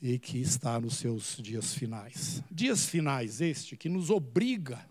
e 0.00 0.18
que 0.18 0.38
está 0.38 0.78
nos 0.80 0.96
seus 0.96 1.36
dias 1.38 1.74
finais. 1.74 2.42
Dias 2.50 2.86
finais 2.86 3.40
este 3.40 3.76
que 3.76 3.88
nos 3.88 4.10
obriga 4.10 4.86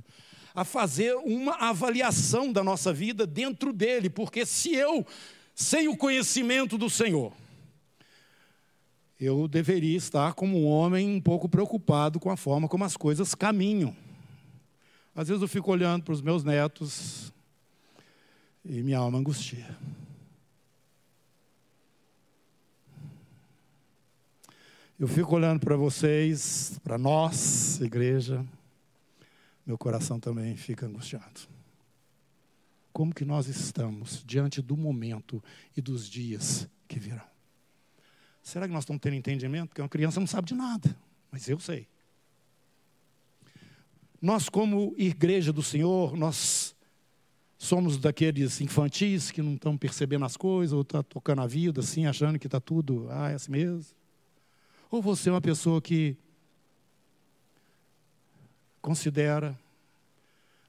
a 0.54 0.66
fazer 0.66 1.16
uma 1.18 1.54
avaliação 1.56 2.52
da 2.52 2.64
nossa 2.64 2.92
vida 2.92 3.26
dentro 3.26 3.72
dele, 3.72 4.10
porque 4.10 4.46
se 4.46 4.74
eu, 4.74 5.06
sem 5.54 5.88
o 5.88 5.98
conhecimento 5.98 6.78
do 6.78 6.90
Senhor, 6.90 7.34
eu 9.20 9.48
deveria 9.48 9.98
estar 9.98 10.34
como 10.34 10.58
um 10.58 10.68
homem 10.68 11.10
um 11.10 11.22
pouco 11.22 11.48
preocupado 11.48 12.20
com 12.20 12.30
a 12.30 12.38
forma 12.38 12.68
como 12.68 12.84
as 12.84 12.98
coisas 12.98 13.34
caminham. 13.34 13.96
Às 15.16 15.30
vezes 15.30 15.42
eu 15.42 15.48
fico 15.48 15.72
olhando 15.72 16.04
para 16.04 16.14
os 16.14 16.22
meus 16.22 16.44
netos 16.44 17.34
e 18.64 18.84
minha 18.84 18.98
alma 18.98 19.18
angustia. 19.18 19.78
Eu 25.00 25.08
fico 25.08 25.36
olhando 25.36 25.60
para 25.60 25.76
vocês, 25.76 26.80
para 26.84 26.98
nós, 26.98 27.80
igreja, 27.82 28.46
meu 29.66 29.78
coração 29.78 30.20
também 30.20 30.56
fica 30.56 30.86
angustiado. 30.86 31.42
Como 32.94 33.14
que 33.14 33.26
nós 33.26 33.48
estamos 33.48 34.24
diante 34.26 34.62
do 34.62 34.78
momento 34.78 35.44
e 35.76 35.82
dos 35.82 36.10
dias 36.10 36.68
que 36.88 36.98
virão? 36.98 37.35
Será 38.46 38.68
que 38.68 38.74
nós 38.74 38.84
estamos 38.84 39.02
tendo 39.02 39.16
entendimento? 39.16 39.70
Porque 39.70 39.82
uma 39.82 39.90
criança 39.90 40.20
não 40.20 40.28
sabe 40.28 40.50
de 40.50 40.54
nada, 40.54 40.96
mas 41.32 41.50
eu 41.50 41.60
sei. 41.60 41.88
Nós, 44.22 44.50
como 44.50 44.94
igreja 45.00 45.52
do 45.52 45.64
Senhor, 45.64 46.16
nós 46.16 46.76
somos 47.58 47.98
daqueles 47.98 48.62
infantis 48.62 49.32
que 49.32 49.42
não 49.42 49.56
estão 49.56 49.76
percebendo 49.76 50.26
as 50.26 50.38
coisas, 50.38 50.74
ou 50.74 50.84
estão 50.84 51.02
tá 51.02 51.10
tocando 51.10 51.42
a 51.42 51.48
vida 51.48 51.82
assim, 51.82 52.06
achando 52.06 52.38
que 52.38 52.46
está 52.46 52.60
tudo, 52.60 53.08
ah, 53.10 53.32
é 53.32 53.34
assim 53.34 53.52
mesmo. 53.52 53.96
Ou 54.92 55.02
você 55.02 55.30
é 55.30 55.32
uma 55.32 55.42
pessoa 55.42 55.82
que 55.82 56.16
considera 58.80 59.60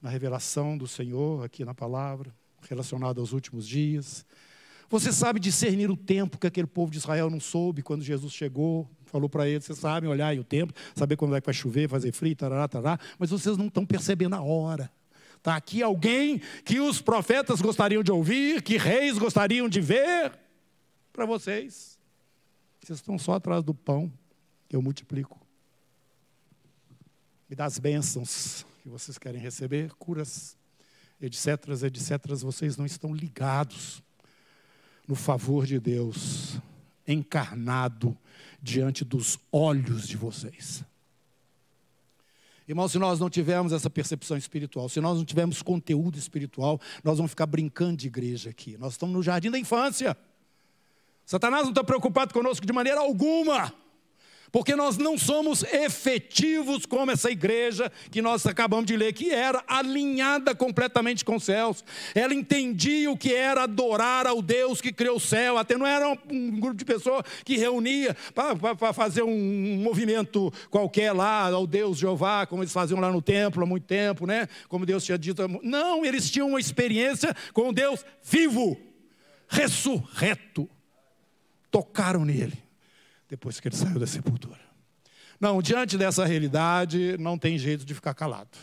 na 0.01 0.09
revelação 0.09 0.79
do 0.79 0.89
Senhor, 0.89 1.45
aqui 1.45 1.63
na 1.63 1.75
palavra, 1.75 2.35
relacionada 2.63 3.21
aos 3.21 3.33
últimos 3.33 3.69
dias, 3.69 4.25
você 4.89 5.13
sabe 5.13 5.41
discernir 5.41 5.91
o 5.91 5.97
tempo 5.97 6.39
que 6.39 6.47
aquele 6.47 6.67
povo 6.67 6.91
de 6.91 6.99
Israel 6.99 7.29
não 7.29 7.41
soube 7.41 7.83
quando 7.83 8.03
Jesus 8.03 8.33
chegou, 8.33 8.89
falou 9.05 9.29
para 9.29 9.49
eles, 9.49 9.65
vocês 9.65 9.79
sabem 9.79 10.09
olhar 10.09 10.29
aí 10.29 10.39
o 10.39 10.45
tempo, 10.45 10.73
saber 10.95 11.17
quando 11.17 11.35
é 11.35 11.41
que 11.41 11.47
vai 11.47 11.55
chover, 11.55 11.89
fazer 11.89 12.13
frio, 12.13 12.37
tarará, 12.37 12.69
tarará, 12.69 12.99
mas 13.19 13.31
vocês 13.31 13.57
não 13.57 13.67
estão 13.67 13.85
percebendo 13.85 14.35
a 14.35 14.43
hora. 14.43 14.91
Está 15.37 15.57
aqui 15.57 15.83
alguém 15.83 16.41
que 16.65 16.81
os 16.81 17.01
profetas 17.01 17.61
gostariam 17.61 18.03
de 18.03 18.11
ouvir, 18.11 18.63
que 18.63 18.77
reis 18.77 19.17
gostariam 19.19 19.69
de 19.69 19.81
ver, 19.81 20.33
para 21.13 21.25
vocês. 21.25 21.99
Vocês 22.83 22.99
estão 22.99 23.19
só 23.19 23.35
atrás 23.35 23.63
do 23.63 23.75
pão 23.75 24.13
que 24.69 24.77
eu 24.77 24.83
multiplico. 24.83 25.41
E 27.49 27.55
das 27.55 27.79
bênçãos 27.79 28.67
que 28.83 28.89
vocês 28.89 29.19
querem 29.19 29.41
receber, 29.41 29.93
curas, 29.95 30.57
etc, 31.21 31.47
etc, 31.85 32.27
vocês 32.43 32.77
não 32.77 32.85
estão 32.85 33.15
ligados 33.15 34.03
no 35.07 35.15
favor 35.15 35.67
de 35.67 35.79
Deus, 35.79 36.59
encarnado 37.07 38.17
diante 38.61 39.05
dos 39.05 39.39
olhos 39.53 40.07
de 40.07 40.17
vocês. 40.17 40.85
Irmão, 42.69 42.89
se 42.89 42.99
nós 42.99 43.21
não 43.21 43.31
tivermos 43.31 43.73
essa 43.73 43.89
percepção 43.89 44.37
espiritual, 44.37 44.89
se 44.89 45.01
nós 45.01 45.17
não 45.17 45.25
tivermos 45.25 45.63
conteúdo 45.63 46.19
espiritual, 46.19 46.81
nós 47.05 47.17
vamos 47.17 47.31
ficar 47.31 47.47
brincando 47.47 47.99
de 47.99 48.09
igreja 48.09 48.51
aqui. 48.51 48.77
Nós 48.77 48.95
estamos 48.95 49.15
no 49.15 49.23
jardim 49.23 49.51
da 49.51 49.59
infância. 49.59 50.17
Satanás 51.25 51.63
não 51.63 51.71
está 51.71 51.85
preocupado 51.85 52.35
conosco 52.35 52.67
de 52.67 52.73
maneira 52.73 53.01
alguma. 53.01 53.73
Porque 54.53 54.77
nós 54.77 54.97
não 54.97 55.19
somos 55.19 55.63
efetivos 55.65 56.87
como 56.87 57.11
essa 57.11 57.31
igreja 57.31 57.91
que 58.11 58.23
nós 58.23 58.47
acabamos 58.47 58.87
de 58.87 58.97
ler, 58.97 59.13
que 59.13 59.31
era 59.31 59.63
alinhada 59.67 60.55
completamente 60.55 61.25
com 61.25 61.37
os 61.37 61.45
céus. 61.45 61.85
Ela 62.15 62.35
entendia 62.35 63.11
o 63.11 63.17
que 63.17 63.35
era 63.35 63.65
adorar 63.65 64.27
ao 64.27 64.41
Deus 64.41 64.81
que 64.81 64.93
criou 64.93 65.17
o 65.17 65.21
céu. 65.21 65.59
Até 65.59 65.77
não 65.77 65.87
era 65.87 66.09
um 66.31 66.61
grupo 66.61 66.77
de 66.77 66.85
pessoas 66.85 67.25
que 67.45 67.57
reunia 67.57 68.17
para 68.35 68.93
fazer 68.93 69.23
um 69.23 69.77
movimento 69.83 70.53
qualquer 70.71 71.13
lá 71.13 71.51
ao 71.51 71.67
Deus 71.67 71.99
Jeová, 71.99 72.47
como 72.47 72.63
eles 72.63 72.73
faziam 72.73 73.01
lá 73.01 73.11
no 73.11 73.23
templo 73.23 73.63
há 73.63 73.67
muito 73.67 73.85
tempo, 73.85 74.27
né? 74.27 74.49
Como 74.69 74.87
Deus 74.87 75.05
tinha 75.05 75.19
dito. 75.19 75.43
Não, 75.63 76.05
eles 76.05 76.31
tinham 76.31 76.49
uma 76.49 76.61
experiência 76.61 77.35
com 77.53 77.73
Deus 77.73 78.05
vivo, 78.23 78.77
ressurreto. 79.49 80.69
Tocaram 81.71 82.25
nele 82.25 82.66
depois 83.29 83.61
que 83.61 83.69
ele 83.69 83.77
saiu 83.77 83.99
da 83.99 84.07
sepultura. 84.07 84.61
Não, 85.41 85.61
diante 85.61 85.99
dessa 85.99 86.25
realidade, 86.25 87.17
não 87.19 87.37
tem 87.37 87.59
jeito 87.59 87.85
de 87.85 87.95
ficar 87.95 88.15
calado. 88.15 88.57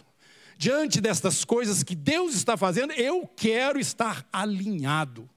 Diante 0.58 1.01
destas 1.01 1.43
coisas 1.43 1.84
que 1.84 1.96
Deus 1.96 2.36
está 2.36 2.55
fazendo, 2.55 2.93
eu 2.93 3.27
quero 3.36 3.79
estar 3.79 4.27
alinhado. 4.32 5.29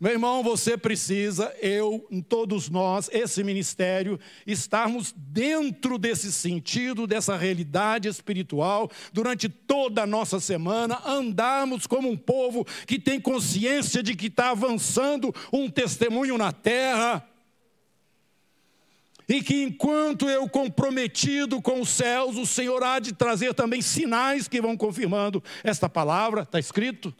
Meu 0.00 0.12
irmão, 0.12 0.42
você 0.42 0.78
precisa, 0.78 1.54
eu, 1.60 2.08
todos 2.26 2.70
nós, 2.70 3.10
esse 3.12 3.44
ministério, 3.44 4.18
estarmos 4.46 5.14
dentro 5.14 5.98
desse 5.98 6.32
sentido, 6.32 7.06
dessa 7.06 7.36
realidade 7.36 8.08
espiritual, 8.08 8.90
durante 9.12 9.46
toda 9.46 10.04
a 10.04 10.06
nossa 10.06 10.40
semana, 10.40 10.98
andarmos 11.04 11.86
como 11.86 12.08
um 12.08 12.16
povo 12.16 12.66
que 12.86 12.98
tem 12.98 13.20
consciência 13.20 14.02
de 14.02 14.16
que 14.16 14.28
está 14.28 14.52
avançando 14.52 15.34
um 15.52 15.68
testemunho 15.68 16.38
na 16.38 16.50
terra, 16.50 17.22
e 19.30 19.40
que 19.44 19.62
enquanto 19.62 20.28
eu 20.28 20.48
comprometido 20.48 21.62
com 21.62 21.80
os 21.80 21.88
céus, 21.88 22.36
o 22.36 22.44
Senhor 22.44 22.82
há 22.82 22.98
de 22.98 23.12
trazer 23.12 23.54
também 23.54 23.80
sinais 23.80 24.48
que 24.48 24.60
vão 24.60 24.76
confirmando 24.76 25.40
esta 25.62 25.88
palavra, 25.88 26.42
está 26.42 26.58
escrito. 26.58 27.14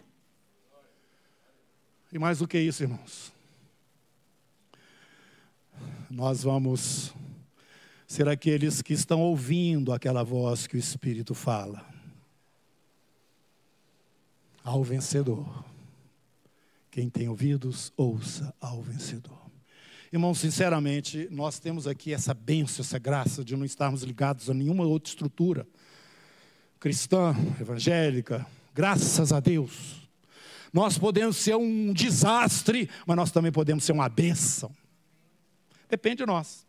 E 2.12 2.18
mais 2.18 2.40
do 2.40 2.48
que 2.48 2.58
isso, 2.58 2.82
irmãos, 2.82 3.32
nós 6.10 6.42
vamos 6.42 7.14
ser 8.08 8.28
aqueles 8.28 8.82
que 8.82 8.92
estão 8.92 9.20
ouvindo 9.20 9.92
aquela 9.92 10.24
voz 10.24 10.66
que 10.66 10.74
o 10.74 10.80
Espírito 10.80 11.32
fala. 11.32 11.88
ao 14.64 14.82
vencedor. 14.82 15.64
Quem 16.90 17.08
tem 17.08 17.28
ouvidos, 17.28 17.92
ouça 17.96 18.52
ao 18.60 18.82
vencedor. 18.82 19.39
Irmão, 20.12 20.34
sinceramente, 20.34 21.28
nós 21.30 21.60
temos 21.60 21.86
aqui 21.86 22.12
essa 22.12 22.34
bênção, 22.34 22.82
essa 22.82 22.98
graça 22.98 23.44
de 23.44 23.56
não 23.56 23.64
estarmos 23.64 24.02
ligados 24.02 24.50
a 24.50 24.54
nenhuma 24.54 24.84
outra 24.84 25.08
estrutura 25.08 25.66
cristã, 26.80 27.36
evangélica, 27.60 28.44
graças 28.74 29.32
a 29.32 29.38
Deus. 29.38 30.08
Nós 30.72 30.98
podemos 30.98 31.36
ser 31.36 31.54
um 31.54 31.92
desastre, 31.92 32.90
mas 33.06 33.16
nós 33.16 33.30
também 33.30 33.52
podemos 33.52 33.84
ser 33.84 33.92
uma 33.92 34.08
bênção. 34.08 34.74
Depende 35.88 36.16
de 36.18 36.26
nós. 36.26 36.66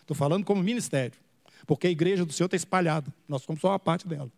Estou 0.00 0.16
falando 0.16 0.44
como 0.44 0.62
ministério, 0.62 1.18
porque 1.66 1.88
a 1.88 1.90
igreja 1.90 2.24
do 2.24 2.32
Senhor 2.32 2.46
está 2.46 2.56
espalhada, 2.56 3.12
nós 3.26 3.42
somos 3.42 3.60
só 3.60 3.70
uma 3.70 3.78
parte 3.78 4.06
dela. 4.06 4.30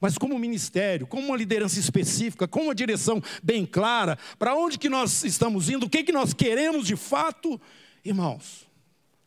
Mas 0.00 0.18
como 0.18 0.38
ministério, 0.38 1.06
como 1.06 1.26
uma 1.26 1.36
liderança 1.36 1.78
específica, 1.80 2.46
com 2.46 2.64
uma 2.64 2.74
direção 2.74 3.22
bem 3.42 3.64
clara, 3.64 4.18
para 4.38 4.54
onde 4.54 4.78
que 4.78 4.88
nós 4.88 5.24
estamos 5.24 5.70
indo, 5.70 5.86
o 5.86 5.90
que, 5.90 6.04
que 6.04 6.12
nós 6.12 6.34
queremos 6.34 6.86
de 6.86 6.96
fato, 6.96 7.60
irmãos, 8.04 8.66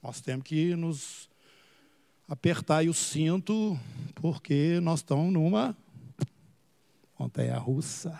nós 0.01 0.21
temos 0.21 0.43
que 0.43 0.75
nos 0.75 1.29
apertar 2.27 2.85
o 2.85 2.93
cinto, 2.93 3.79
porque 4.15 4.79
nós 4.81 4.99
estamos 4.99 5.31
numa 5.31 5.75
montanha 7.17 7.57
russa. 7.57 8.19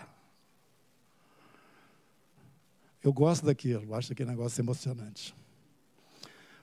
Eu 3.02 3.12
gosto 3.12 3.44
daquilo, 3.44 3.94
acho 3.94 4.12
aquele 4.12 4.30
negócio 4.30 4.60
emocionante. 4.62 5.34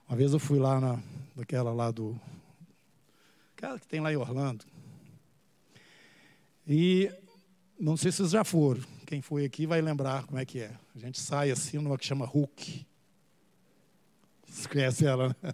Uma 0.08 0.18
vez 0.18 0.34
eu 0.34 0.40
fui 0.40 0.60
lá 0.60 0.80
na, 0.80 1.00
naquela 1.36 1.72
lá 1.72 1.92
do. 1.92 2.20
Aquela 3.56 3.80
que 3.80 3.88
tem 3.88 4.00
lá 4.00 4.12
em 4.12 4.16
Orlando. 4.16 4.66
E 6.68 7.12
não 7.80 7.98
sei 7.98 8.12
se 8.12 8.18
vocês 8.18 8.32
já 8.32 8.44
foram. 8.44 8.82
Quem 9.06 9.22
foi 9.22 9.46
aqui 9.46 9.66
vai 9.66 9.82
lembrar 9.82 10.26
como 10.26 10.40
é 10.40 10.46
que 10.46 10.60
é. 10.60 10.72
A 10.96 11.00
gente 11.00 11.20
sai 11.20 11.52
assim 11.52 11.78
numa 11.78 11.98
que 11.98 12.06
chama 12.06 12.26
Hulk. 12.26 12.86
Você 14.48 14.68
conhece 14.68 15.06
ela, 15.06 15.36
né? 15.42 15.54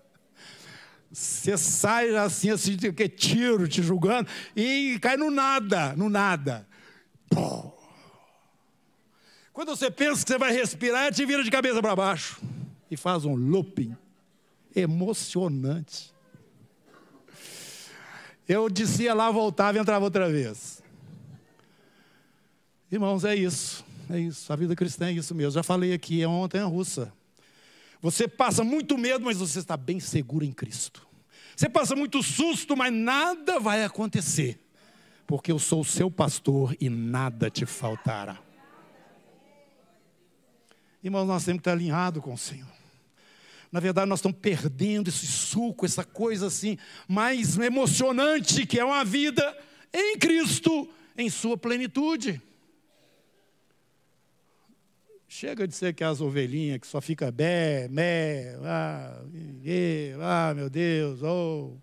Você 1.11 1.57
sai 1.57 2.15
assim, 2.15 2.49
assim, 2.49 2.75
que 2.77 3.09
tiro, 3.09 3.67
te 3.67 3.81
julgando, 3.81 4.29
e 4.55 4.99
cai 5.01 5.15
no 5.15 5.31
nada, 5.31 5.95
no 5.95 6.09
nada. 6.09 6.67
Quando 9.53 9.69
você 9.69 9.89
pensa 9.89 10.23
que 10.23 10.31
você 10.31 10.37
vai 10.37 10.51
respirar, 10.51 11.13
te 11.13 11.25
vira 11.25 11.43
de 11.43 11.49
cabeça 11.49 11.81
para 11.81 11.95
baixo 11.95 12.41
e 12.91 12.97
faz 12.97 13.25
um 13.25 13.35
looping 13.35 13.95
emocionante. 14.75 16.13
Eu 18.47 18.69
descia 18.69 19.13
lá, 19.13 19.31
voltava 19.31 19.77
e 19.77 19.81
entrava 19.81 20.05
outra 20.05 20.29
vez. 20.29 20.76
Irmãos, 22.91 23.25
é 23.25 23.35
isso. 23.35 23.85
É 24.09 24.17
isso. 24.17 24.51
A 24.51 24.55
vida 24.55 24.75
cristã 24.75 25.07
é 25.07 25.11
isso 25.11 25.35
mesmo. 25.35 25.51
Já 25.51 25.63
falei 25.63 25.93
aqui, 25.93 26.21
é 26.21 26.27
uma 26.27 26.47
russa. 26.65 27.13
Você 28.01 28.27
passa 28.27 28.63
muito 28.63 28.97
medo, 28.97 29.25
mas 29.25 29.37
você 29.37 29.59
está 29.59 29.75
bem 29.75 29.99
seguro 29.99 30.45
em 30.45 30.53
Cristo. 30.53 31.05
Você 31.55 31.67
passa 31.67 31.95
muito 31.95 32.21
susto, 32.23 32.77
mas 32.77 32.93
nada 32.93 33.59
vai 33.59 33.83
acontecer. 33.83 34.59
Porque 35.25 35.51
eu 35.51 35.59
sou 35.59 35.81
o 35.81 35.85
seu 35.85 36.09
pastor 36.09 36.75
e 36.79 36.89
nada 36.89 37.49
te 37.49 37.65
faltará. 37.65 38.39
Irmãos, 41.03 41.25
nós 41.25 41.43
temos 41.43 41.59
que 41.59 41.61
estar 41.61 41.71
alinhados 41.73 42.23
com 42.23 42.33
o 42.33 42.37
Senhor. 42.37 42.67
Na 43.69 43.81
verdade, 43.81 44.07
nós 44.07 44.19
estamos 44.19 44.37
perdendo 44.39 45.09
esse 45.09 45.27
suco, 45.27 45.85
essa 45.85 46.05
coisa 46.05 46.47
assim, 46.47 46.77
mais 47.07 47.57
emocionante, 47.57 48.65
que 48.65 48.79
é 48.79 48.85
uma 48.85 49.03
vida 49.03 49.57
em 49.93 50.17
Cristo, 50.17 50.87
em 51.17 51.29
sua 51.29 51.57
plenitude. 51.57 52.41
Chega 55.27 55.67
de 55.67 55.75
ser 55.75 55.93
que 55.93 56.05
as 56.05 56.21
ovelhinhas 56.21 56.79
que 56.79 56.87
só 56.87 57.01
fica 57.01 57.29
bé, 57.29 57.89
mé, 57.89 58.55
ah, 58.63 59.21
e, 59.61 60.13
ah, 60.21 60.53
meu 60.55 60.69
Deus, 60.69 61.21
oh. 61.21 61.75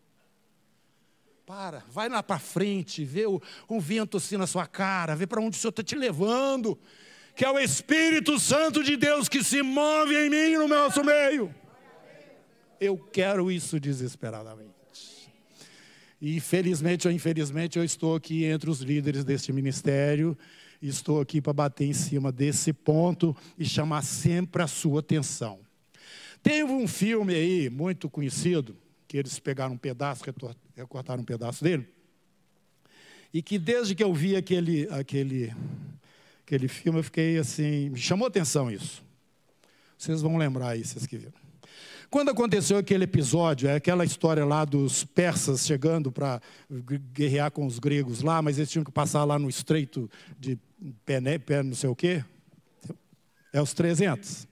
Para, 1.44 1.84
vai 1.90 2.08
lá 2.08 2.22
para 2.22 2.38
frente, 2.38 3.04
vê 3.04 3.26
o, 3.26 3.42
um 3.68 3.78
vento 3.78 4.16
assim 4.16 4.38
na 4.38 4.46
sua 4.46 4.66
cara, 4.66 5.14
vê 5.14 5.26
para 5.26 5.42
onde 5.42 5.58
o 5.58 5.60
Senhor 5.60 5.70
está 5.70 5.82
te 5.82 5.94
levando, 5.94 6.78
que 7.36 7.44
é 7.44 7.50
o 7.50 7.58
Espírito 7.58 8.38
Santo 8.40 8.82
de 8.82 8.96
Deus 8.96 9.28
que 9.28 9.44
se 9.44 9.62
move 9.62 10.16
em 10.16 10.30
mim 10.30 10.54
no 10.56 10.66
nosso 10.66 11.04
meio. 11.04 11.54
Eu 12.80 12.96
quero 12.96 13.52
isso 13.52 13.78
desesperadamente. 13.78 14.72
E 16.18 16.40
felizmente 16.40 17.06
ou 17.06 17.12
infelizmente 17.12 17.78
eu 17.78 17.84
estou 17.84 18.16
aqui 18.16 18.46
entre 18.46 18.70
os 18.70 18.80
líderes 18.80 19.22
deste 19.22 19.52
ministério 19.52 20.36
estou 20.88 21.20
aqui 21.20 21.40
para 21.40 21.52
bater 21.52 21.86
em 21.86 21.92
cima 21.92 22.30
desse 22.30 22.72
ponto 22.72 23.36
e 23.58 23.64
chamar 23.64 24.02
sempre 24.02 24.62
a 24.62 24.66
sua 24.66 25.00
atenção. 25.00 25.60
Teve 26.42 26.72
um 26.72 26.86
filme 26.86 27.34
aí 27.34 27.70
muito 27.70 28.10
conhecido, 28.10 28.76
que 29.08 29.16
eles 29.16 29.38
pegaram 29.38 29.74
um 29.74 29.78
pedaço, 29.78 30.24
recortaram 30.76 31.22
um 31.22 31.24
pedaço 31.24 31.64
dele, 31.64 31.88
e 33.32 33.42
que 33.42 33.58
desde 33.58 33.94
que 33.94 34.04
eu 34.04 34.12
vi 34.12 34.36
aquele, 34.36 34.86
aquele, 34.90 35.52
aquele 36.44 36.68
filme, 36.68 36.98
eu 36.98 37.04
fiquei 37.04 37.38
assim, 37.38 37.90
me 37.90 37.98
chamou 37.98 38.28
atenção 38.28 38.70
isso. 38.70 39.02
Vocês 39.96 40.20
vão 40.20 40.36
lembrar 40.36 40.70
aí, 40.70 40.84
vocês 40.84 41.06
que 41.06 41.16
viram. 41.16 41.43
Quando 42.14 42.28
aconteceu 42.28 42.78
aquele 42.78 43.02
episódio, 43.02 43.68
é 43.68 43.74
aquela 43.74 44.04
história 44.04 44.44
lá 44.44 44.64
dos 44.64 45.02
persas 45.02 45.66
chegando 45.66 46.12
para 46.12 46.40
guerrear 47.12 47.50
com 47.50 47.66
os 47.66 47.80
gregos 47.80 48.22
lá, 48.22 48.40
mas 48.40 48.56
eles 48.56 48.70
tinham 48.70 48.84
que 48.84 48.92
passar 48.92 49.24
lá 49.24 49.36
no 49.36 49.48
estreito 49.48 50.08
de 50.38 50.56
Pené, 51.04 51.40
pé 51.40 51.60
não 51.60 51.74
sei 51.74 51.90
o 51.90 51.96
quê. 51.96 52.24
É 53.52 53.60
os 53.60 53.74
300. 53.74 54.46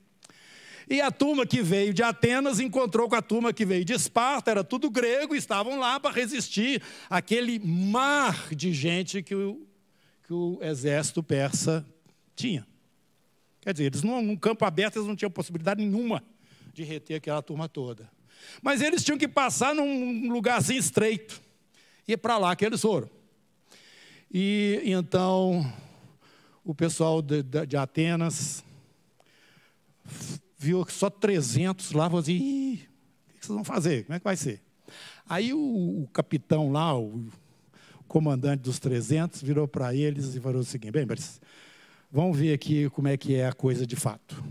E 0.90 1.00
a 1.00 1.12
turma 1.12 1.46
que 1.46 1.62
veio 1.62 1.94
de 1.94 2.02
Atenas 2.02 2.58
encontrou 2.58 3.08
com 3.08 3.14
a 3.14 3.22
turma 3.22 3.52
que 3.52 3.64
veio 3.64 3.84
de 3.84 3.92
Esparta, 3.92 4.50
era 4.50 4.64
tudo 4.64 4.90
grego, 4.90 5.32
estavam 5.32 5.78
lá 5.78 6.00
para 6.00 6.12
resistir 6.12 6.82
àquele 7.08 7.60
mar 7.60 8.52
de 8.52 8.72
gente 8.72 9.22
que 9.22 9.36
o, 9.36 9.64
que 10.24 10.32
o 10.32 10.58
exército 10.60 11.22
persa 11.22 11.86
tinha. 12.34 12.66
Quer 13.60 13.72
dizer, 13.72 13.84
eles 13.84 14.02
num 14.02 14.34
campo 14.34 14.64
aberto 14.64 14.96
eles 14.96 15.06
não 15.06 15.14
tinham 15.14 15.30
possibilidade 15.30 15.80
nenhuma 15.80 16.24
de 16.72 16.82
reter 16.84 17.16
aquela 17.16 17.42
turma 17.42 17.68
toda. 17.68 18.10
Mas 18.62 18.80
eles 18.80 19.04
tinham 19.04 19.18
que 19.18 19.28
passar 19.28 19.74
num 19.74 20.32
lugar 20.32 20.58
assim 20.58 20.76
estreito. 20.76 21.40
E 22.06 22.14
é 22.14 22.16
para 22.16 22.38
lá 22.38 22.54
que 22.56 22.64
eles 22.64 22.80
foram. 22.80 23.08
E 24.32 24.80
então 24.84 25.70
o 26.64 26.74
pessoal 26.74 27.20
de, 27.20 27.42
de 27.42 27.76
Atenas 27.76 28.64
viu 30.56 30.86
só 30.88 31.10
300 31.10 31.92
lá, 31.92 32.04
falou 32.04 32.20
assim, 32.20 32.74
o 32.74 32.78
que 33.38 33.46
vocês 33.46 33.54
vão 33.54 33.64
fazer? 33.64 34.04
Como 34.04 34.16
é 34.16 34.18
que 34.18 34.24
vai 34.24 34.36
ser? 34.36 34.62
Aí 35.28 35.52
o, 35.52 35.58
o 36.02 36.08
capitão 36.12 36.70
lá, 36.70 36.96
o 36.96 37.24
comandante 38.06 38.60
dos 38.60 38.78
300, 38.78 39.42
virou 39.42 39.66
para 39.66 39.94
eles 39.94 40.34
e 40.34 40.40
falou 40.40 40.60
o 40.60 40.64
seguinte, 40.64 40.92
bem, 40.92 41.06
vamos 42.10 42.38
ver 42.38 42.54
aqui 42.54 42.88
como 42.90 43.08
é 43.08 43.16
que 43.16 43.34
é 43.34 43.48
a 43.48 43.52
coisa 43.52 43.86
de 43.86 43.96
fato. 43.96 44.42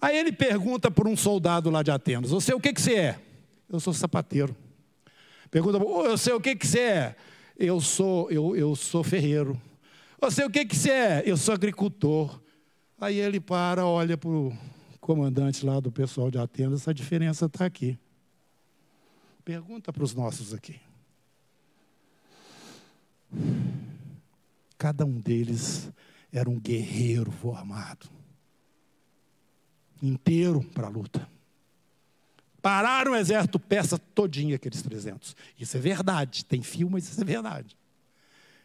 Aí 0.00 0.16
ele 0.16 0.32
pergunta 0.32 0.90
para 0.90 1.08
um 1.08 1.16
soldado 1.16 1.70
lá 1.70 1.82
de 1.82 1.90
Atenas: 1.90 2.30
Você 2.30 2.54
o 2.54 2.60
que, 2.60 2.72
que 2.72 2.80
você 2.80 2.94
é? 2.94 3.20
Eu 3.68 3.78
sou 3.78 3.92
sapateiro. 3.92 4.56
Pergunta: 5.50 5.78
oh, 5.78 6.06
Eu 6.06 6.16
sei 6.16 6.32
o 6.32 6.40
que, 6.40 6.56
que 6.56 6.66
você 6.66 6.80
é? 6.80 7.16
Eu 7.56 7.80
sou, 7.80 8.30
eu, 8.30 8.56
eu 8.56 8.74
sou 8.74 9.04
ferreiro. 9.04 9.60
Você 10.20 10.44
o 10.44 10.50
que, 10.50 10.64
que 10.64 10.74
você 10.74 10.90
é? 10.90 11.22
Eu 11.26 11.36
sou 11.36 11.52
agricultor. 11.52 12.40
Aí 12.98 13.18
ele 13.18 13.40
para, 13.40 13.86
olha 13.86 14.16
para 14.16 14.30
o 14.30 14.56
comandante 15.00 15.64
lá 15.64 15.80
do 15.80 15.92
pessoal 15.92 16.30
de 16.30 16.38
Atenas: 16.38 16.80
Essa 16.80 16.94
diferença 16.94 17.44
está 17.44 17.66
aqui. 17.66 17.98
Pergunta 19.44 19.92
para 19.92 20.04
os 20.04 20.14
nossos 20.14 20.54
aqui. 20.54 20.80
Cada 24.78 25.04
um 25.04 25.20
deles 25.20 25.90
era 26.32 26.48
um 26.48 26.58
guerreiro 26.58 27.30
formado 27.30 28.19
inteiro 30.02 30.62
para 30.74 30.86
a 30.86 30.90
luta. 30.90 31.28
Pararam 32.62 33.12
o 33.12 33.16
exército 33.16 33.58
persa 33.58 33.98
todinho, 33.98 34.54
aqueles 34.54 34.82
300. 34.82 35.34
Isso 35.58 35.76
é 35.76 35.80
verdade, 35.80 36.44
tem 36.44 36.62
filme, 36.62 36.94
mas 36.94 37.08
isso 37.08 37.20
é 37.20 37.24
verdade. 37.24 37.76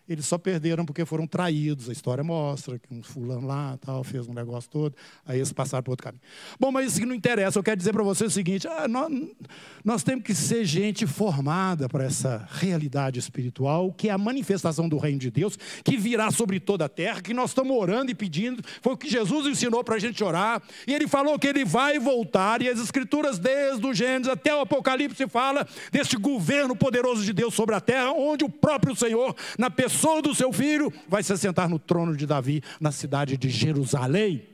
Eles 0.07 0.27
só 0.27 0.37
perderam 0.37 0.85
porque 0.85 1.03
foram 1.03 1.25
traídos. 1.25 1.89
A 1.89 1.91
história 1.91 2.23
mostra 2.23 2.77
que 2.77 2.93
um 2.93 3.01
fulano 3.01 3.47
lá 3.47 3.77
tal, 3.81 4.03
fez 4.03 4.27
um 4.27 4.33
negócio 4.33 4.69
todo, 4.69 4.95
aí 5.25 5.39
eles 5.39 5.51
passaram 5.51 5.81
para 5.81 5.91
outro 5.91 6.03
caminho. 6.03 6.21
Bom, 6.59 6.71
mas 6.71 6.93
isso 6.93 7.05
não 7.05 7.15
interessa. 7.15 7.57
Eu 7.57 7.63
quero 7.63 7.77
dizer 7.77 7.91
para 7.91 8.03
você 8.03 8.25
o 8.25 8.29
seguinte: 8.29 8.67
ah, 8.67 8.87
nós, 8.87 9.11
nós 9.83 10.03
temos 10.03 10.23
que 10.23 10.35
ser 10.35 10.63
gente 10.63 11.07
formada 11.07 11.89
para 11.89 12.03
essa 12.03 12.47
realidade 12.51 13.17
espiritual, 13.17 13.91
que 13.91 14.09
é 14.09 14.11
a 14.11 14.17
manifestação 14.17 14.87
do 14.87 14.99
reino 14.99 15.17
de 15.17 15.31
Deus, 15.31 15.57
que 15.83 15.97
virá 15.97 16.29
sobre 16.29 16.59
toda 16.59 16.85
a 16.85 16.89
terra, 16.89 17.19
que 17.19 17.33
nós 17.33 17.49
estamos 17.49 17.75
orando 17.75 18.11
e 18.11 18.15
pedindo. 18.15 18.61
Foi 18.83 18.93
o 18.93 18.97
que 18.97 19.09
Jesus 19.09 19.47
ensinou 19.47 19.83
para 19.83 19.95
a 19.95 19.99
gente 19.99 20.23
orar. 20.23 20.61
E 20.85 20.93
ele 20.93 21.07
falou 21.07 21.39
que 21.39 21.47
ele 21.47 21.65
vai 21.65 21.97
voltar, 21.97 22.61
e 22.61 22.69
as 22.69 22.79
escrituras, 22.79 23.39
desde 23.39 23.85
o 23.85 23.93
Gênesis 23.93 24.31
até 24.31 24.53
o 24.53 24.59
Apocalipse, 24.59 25.27
fala 25.27 25.67
deste 25.91 26.15
governo 26.15 26.75
poderoso 26.75 27.23
de 27.23 27.33
Deus 27.33 27.55
sobre 27.55 27.73
a 27.73 27.81
terra, 27.81 28.11
onde 28.11 28.45
o 28.45 28.49
próprio 28.49 28.95
Senhor, 28.95 29.35
na 29.57 29.71
pessoa 29.71 29.94
pessoa 29.95 30.21
do 30.21 30.35
seu 30.35 30.51
filho, 30.51 30.91
vai 31.07 31.23
se 31.23 31.31
assentar 31.31 31.69
no 31.69 31.79
trono 31.79 32.17
de 32.17 32.27
Davi, 32.27 32.61
na 32.81 32.91
cidade 32.91 33.37
de 33.37 33.49
Jerusalém. 33.49 34.45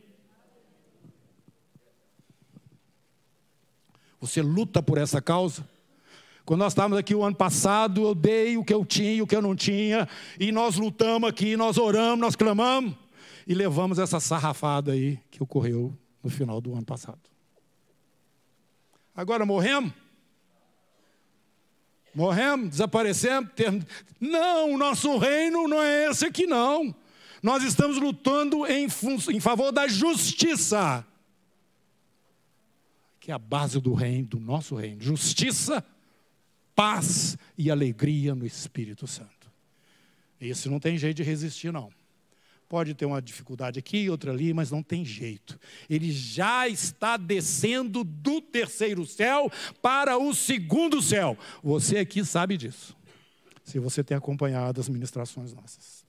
Você 4.19 4.39
luta 4.41 4.83
por 4.83 4.99
essa 4.99 5.19
causa? 5.19 5.67
Quando 6.45 6.59
nós 6.59 6.73
estávamos 6.73 6.97
aqui 6.99 7.15
o 7.15 7.23
ano 7.23 7.35
passado, 7.35 8.03
eu 8.03 8.13
dei 8.13 8.55
o 8.55 8.63
que 8.63 8.73
eu 8.73 8.85
tinha 8.85 9.13
e 9.13 9.21
o 9.21 9.27
que 9.27 9.35
eu 9.35 9.41
não 9.41 9.55
tinha, 9.55 10.07
e 10.39 10.51
nós 10.51 10.75
lutamos 10.75 11.27
aqui, 11.27 11.57
nós 11.57 11.77
oramos, 11.77 12.19
nós 12.19 12.35
clamamos, 12.35 12.93
e 13.47 13.55
levamos 13.55 13.97
essa 13.97 14.19
sarrafada 14.19 14.91
aí 14.91 15.19
que 15.31 15.41
ocorreu 15.41 15.97
no 16.23 16.29
final 16.29 16.61
do 16.61 16.73
ano 16.73 16.85
passado. 16.85 17.19
Agora 19.15 19.43
morremos? 19.45 19.91
Morremos, 22.13 22.69
desaparecemos? 22.69 23.51
Não, 24.19 24.77
nosso 24.77 25.17
reino 25.17 25.67
não 25.67 25.81
é 25.81 26.09
esse 26.09 26.25
aqui, 26.25 26.45
não. 26.45 26.93
Nós 27.41 27.63
estamos 27.63 27.97
lutando 27.97 28.67
em, 28.67 28.87
em 29.29 29.39
favor 29.39 29.71
da 29.71 29.87
justiça, 29.87 31.05
que 33.19 33.31
é 33.31 33.33
a 33.33 33.39
base 33.39 33.79
do 33.79 33.93
reino, 33.93 34.27
do 34.27 34.39
nosso 34.39 34.75
reino. 34.75 35.01
Justiça, 35.01 35.83
paz 36.75 37.37
e 37.57 37.71
alegria 37.71 38.35
no 38.35 38.45
Espírito 38.45 39.07
Santo. 39.07 39.49
Esse 40.39 40.69
não 40.69 40.79
tem 40.79 40.97
jeito 40.97 41.17
de 41.17 41.23
resistir, 41.23 41.71
não. 41.71 41.91
Pode 42.71 42.93
ter 42.93 43.03
uma 43.05 43.21
dificuldade 43.21 43.77
aqui, 43.77 44.09
outra 44.09 44.31
ali, 44.31 44.53
mas 44.53 44.71
não 44.71 44.81
tem 44.81 45.03
jeito. 45.03 45.59
Ele 45.89 46.09
já 46.09 46.69
está 46.69 47.17
descendo 47.17 48.01
do 48.01 48.39
terceiro 48.39 49.05
céu 49.05 49.51
para 49.81 50.17
o 50.17 50.33
segundo 50.33 51.01
céu. 51.01 51.37
Você 51.61 51.97
aqui 51.97 52.23
sabe 52.23 52.55
disso. 52.55 52.95
Se 53.65 53.77
você 53.77 54.01
tem 54.05 54.15
acompanhado 54.15 54.79
as 54.79 54.87
ministrações 54.87 55.53
nossas. 55.53 56.05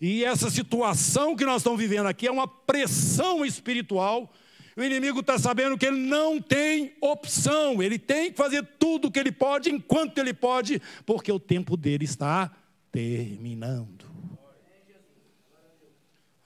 E 0.00 0.24
essa 0.24 0.50
situação 0.50 1.36
que 1.36 1.44
nós 1.44 1.58
estamos 1.58 1.78
vivendo 1.78 2.06
aqui 2.06 2.26
é 2.26 2.32
uma 2.32 2.48
pressão 2.48 3.44
espiritual. 3.46 4.28
O 4.76 4.82
inimigo 4.82 5.20
está 5.20 5.38
sabendo 5.38 5.78
que 5.78 5.86
ele 5.86 6.00
não 6.00 6.42
tem 6.42 6.96
opção, 7.00 7.80
ele 7.80 7.96
tem 7.96 8.32
que 8.32 8.36
fazer 8.36 8.66
tudo 8.76 9.06
o 9.06 9.10
que 9.12 9.20
ele 9.20 9.30
pode, 9.30 9.70
enquanto 9.70 10.18
ele 10.18 10.34
pode, 10.34 10.82
porque 11.06 11.30
o 11.30 11.38
tempo 11.38 11.76
dele 11.76 12.06
está 12.06 12.50
terminando. 12.90 14.09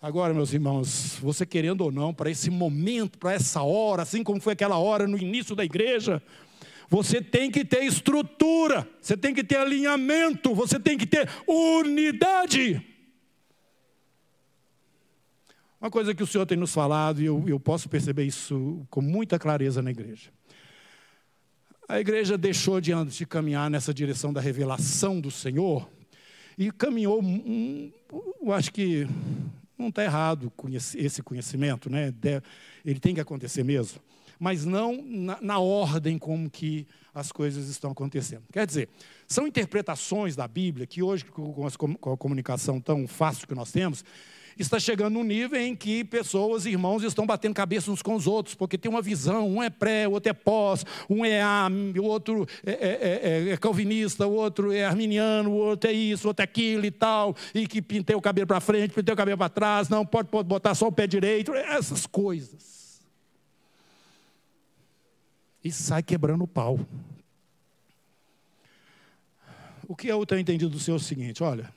Agora, 0.05 0.35
meus 0.35 0.53
irmãos, 0.53 1.17
você 1.19 1.47
querendo 1.47 1.81
ou 1.81 1.90
não, 1.90 2.12
para 2.12 2.31
esse 2.31 2.51
momento, 2.51 3.17
para 3.17 3.33
essa 3.33 3.62
hora, 3.62 4.03
assim 4.03 4.23
como 4.23 4.38
foi 4.38 4.53
aquela 4.53 4.77
hora 4.77 5.09
no 5.09 5.17
início 5.17 5.57
da 5.57 5.64
igreja, 5.64 6.23
você 6.90 7.23
tem 7.23 7.51
que 7.51 7.64
ter 7.64 7.85
estrutura, 7.85 8.87
você 9.01 9.17
tem 9.17 9.33
que 9.33 9.43
ter 9.43 9.57
alinhamento, 9.57 10.55
você 10.55 10.79
tem 10.79 10.99
que 10.99 11.07
ter 11.07 11.27
unidade. 11.49 12.87
Uma 15.81 15.90
coisa 15.90 16.14
que 16.14 16.23
o 16.23 16.27
Senhor 16.27 16.45
tem 16.45 16.59
nos 16.59 16.75
falado, 16.75 17.23
e 17.23 17.25
eu, 17.25 17.43
eu 17.47 17.59
posso 17.59 17.88
perceber 17.88 18.25
isso 18.25 18.87
com 18.90 19.01
muita 19.01 19.38
clareza 19.38 19.81
na 19.81 19.90
igreja. 19.90 20.29
A 21.88 21.99
igreja 21.99 22.37
deixou 22.37 22.79
de, 22.79 22.93
de 23.07 23.25
caminhar 23.25 23.71
nessa 23.71 23.95
direção 23.95 24.35
da 24.35 24.40
revelação 24.43 25.19
do 25.19 25.31
Senhor 25.31 25.88
e 26.59 26.71
caminhou, 26.71 27.23
um, 27.23 27.90
eu 28.43 28.53
acho 28.53 28.71
que 28.71 29.09
não 29.79 29.89
está 29.89 30.05
errado 30.05 30.53
esse 30.95 31.23
conhecimento, 31.23 31.91
né? 31.91 32.13
ele 32.85 33.01
tem 33.01 33.15
que 33.15 33.21
acontecer 33.21 33.65
mesmo, 33.65 34.01
mas 34.39 34.65
não 34.65 35.03
na, 35.03 35.39
na, 35.41 35.59
ordem 35.59 36.19
como 36.19 36.51
que 36.51 36.87
as 37.15 37.31
coisas 37.31 37.69
estão 37.69 37.91
acontecendo. 37.91 38.43
Quer 38.53 38.67
dizer, 38.67 38.89
são 39.27 39.47
interpretações 39.47 40.35
da 40.35 40.49
Bíblia 40.49 40.87
que 40.87 41.03
hoje, 41.03 41.25
com 41.25 42.13
a 42.13 42.17
comunicação 42.17 42.81
tão 42.81 43.07
fácil 43.07 43.47
que 43.47 43.55
nós 43.55 43.71
temos, 43.71 44.05
está 44.59 44.79
chegando 44.79 45.14
num 45.14 45.25
nível 45.25 45.61
em 45.61 45.75
que 45.75 46.05
pessoas, 46.05 46.67
irmãos, 46.67 47.03
estão 47.03 47.27
batendo 47.27 47.55
cabeça 47.55 47.90
uns 47.90 48.03
com 48.03 48.14
os 48.14 48.27
outros, 48.27 48.55
porque 48.55 48.79
tem 48.79 48.90
uma 48.90 49.03
visão, 49.03 49.49
um 49.49 49.62
é 49.62 49.71
pré, 49.71 50.07
o 50.07 50.12
outro 50.12 50.31
é 50.31 50.33
pós, 50.33 50.85
um 51.09 51.25
é 51.25 51.43
A, 51.43 51.69
o 51.99 52.05
outro 52.05 52.47
é, 52.64 52.73
é, 52.73 53.21
é, 53.23 53.49
é 53.51 53.57
calvinista, 53.57 54.27
o 54.27 54.33
outro 54.33 54.73
é 54.73 54.85
arminiano, 54.85 55.51
o 55.51 55.55
outro 55.55 55.90
é 55.90 55.93
isso, 55.93 56.27
o 56.27 56.29
outro 56.29 56.43
é 56.43 56.45
aquilo 56.45 56.85
e 56.85 56.90
tal, 56.90 57.35
e 57.55 57.67
que 57.67 57.83
pintei 57.83 58.14
o 58.14 58.21
cabelo 58.21 58.47
para 58.47 58.61
frente, 58.61 58.95
pintei 58.95 59.12
o 59.12 59.17
cabelo 59.17 59.38
para 59.38 59.49
trás, 59.49 59.88
não 59.88 60.05
pode, 60.05 60.29
pode 60.29 60.49
botar 60.49 60.75
só 60.75 60.88
o 60.88 60.93
pé 60.93 61.07
direito, 61.07 61.55
essas 61.55 62.07
coisas. 62.07 63.03
E 65.64 65.73
sai 65.73 66.03
quebrando 66.03 66.45
o 66.45 66.49
pau. 66.49 66.79
O 69.88 69.97
que 69.97 70.09
eu 70.09 70.25
tenho 70.27 70.40
entendido 70.40 70.71
do 70.71 70.79
Senhor 70.79 70.97
é 70.97 71.01
o 71.01 71.03
seguinte: 71.03 71.43
olha, 71.43 71.73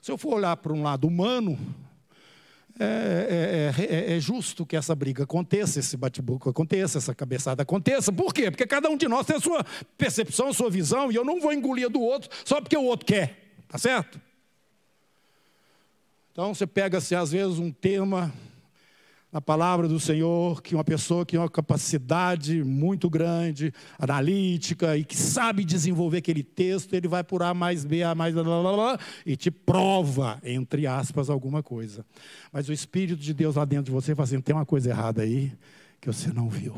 se 0.00 0.10
eu 0.10 0.16
for 0.16 0.34
olhar 0.34 0.56
para 0.56 0.72
um 0.72 0.82
lado 0.82 1.06
humano, 1.06 1.58
é, 2.82 3.72
é, 3.76 3.84
é, 3.84 4.16
é, 4.16 4.20
justo 4.20 4.64
que 4.64 4.74
essa 4.74 4.94
briga 4.94 5.24
aconteça, 5.24 5.78
esse 5.78 5.98
bate-boca 5.98 6.48
aconteça, 6.48 6.96
essa 6.96 7.14
cabeçada 7.14 7.62
aconteça. 7.62 8.10
Por 8.10 8.32
quê? 8.32 8.50
Porque 8.50 8.66
cada 8.66 8.88
um 8.88 8.96
de 8.96 9.06
nós 9.06 9.26
tem 9.26 9.36
a 9.36 9.40
sua 9.40 9.62
percepção, 9.98 10.48
a 10.48 10.54
sua 10.54 10.70
visão, 10.70 11.12
e 11.12 11.14
eu 11.14 11.22
não 11.24 11.40
vou 11.40 11.52
engolir 11.52 11.84
a 11.84 11.88
do 11.90 12.00
outro 12.00 12.30
só 12.42 12.58
porque 12.58 12.76
o 12.76 12.84
outro 12.84 13.04
quer. 13.04 13.36
Tá 13.68 13.76
certo? 13.76 14.18
Então 16.32 16.54
você 16.54 16.66
pega-se, 16.66 17.14
às 17.14 17.32
vezes, 17.32 17.58
um 17.58 17.70
tema 17.70 18.32
na 19.32 19.40
palavra 19.40 19.86
do 19.86 20.00
Senhor, 20.00 20.60
que 20.60 20.74
uma 20.74 20.82
pessoa 20.82 21.24
que 21.24 21.32
tem 21.32 21.40
uma 21.40 21.48
capacidade 21.48 22.64
muito 22.64 23.08
grande, 23.08 23.72
analítica, 23.96 24.96
e 24.96 25.04
que 25.04 25.16
sabe 25.16 25.64
desenvolver 25.64 26.18
aquele 26.18 26.42
texto, 26.42 26.94
ele 26.94 27.06
vai 27.06 27.22
por 27.22 27.42
A 27.42 27.54
mais 27.54 27.84
B, 27.84 28.02
A 28.02 28.14
mais 28.14 28.34
blá, 28.34 28.42
blá, 28.42 28.60
blá, 28.72 28.98
e 29.24 29.36
te 29.36 29.50
prova, 29.50 30.40
entre 30.42 30.86
aspas, 30.86 31.30
alguma 31.30 31.62
coisa. 31.62 32.04
Mas 32.52 32.68
o 32.68 32.72
Espírito 32.72 33.20
de 33.20 33.32
Deus 33.32 33.54
lá 33.54 33.64
dentro 33.64 33.84
de 33.84 33.92
você 33.92 34.14
fazendo, 34.16 34.42
tem 34.42 34.54
uma 34.54 34.66
coisa 34.66 34.90
errada 34.90 35.22
aí 35.22 35.52
que 36.00 36.08
você 36.08 36.32
não 36.32 36.48
viu. 36.48 36.74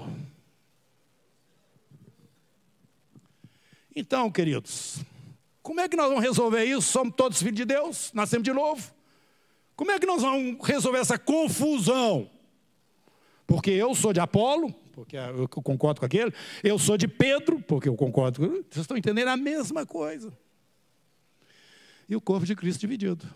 Então, 3.97 4.31
queridos, 4.31 5.01
como 5.63 5.81
é 5.81 5.89
que 5.89 5.97
nós 5.97 6.09
vamos 6.09 6.23
resolver 6.23 6.65
isso? 6.65 6.83
Somos 6.83 7.15
todos 7.17 7.39
filhos 7.39 7.57
de 7.57 7.65
Deus, 7.65 8.11
nascemos 8.13 8.45
de 8.45 8.53
novo. 8.53 8.93
Como 9.75 9.91
é 9.91 9.99
que 9.99 10.07
nós 10.07 10.21
vamos 10.21 10.59
resolver 10.67 10.99
essa 10.99 11.19
confusão? 11.19 12.29
Porque 13.47 13.71
eu 13.71 13.95
sou 13.95 14.13
de 14.13 14.21
Apolo, 14.21 14.73
porque 14.93 15.17
eu 15.17 15.49
concordo 15.49 16.01
com 16.01 16.07
aquele, 16.07 16.33
eu 16.63 16.79
sou 16.79 16.97
de 16.97 17.09
Pedro, 17.09 17.61
porque 17.63 17.89
eu 17.89 17.97
concordo 17.97 18.41
com. 18.41 18.49
Vocês 18.49 18.83
estão 18.83 18.97
entendendo 18.97 19.29
a 19.29 19.37
mesma 19.37 19.87
coisa. 19.87 20.33
E 22.09 22.17
o 22.17 22.21
corpo 22.21 22.45
de 22.45 22.55
Cristo 22.55 22.81
dividido, 22.81 23.27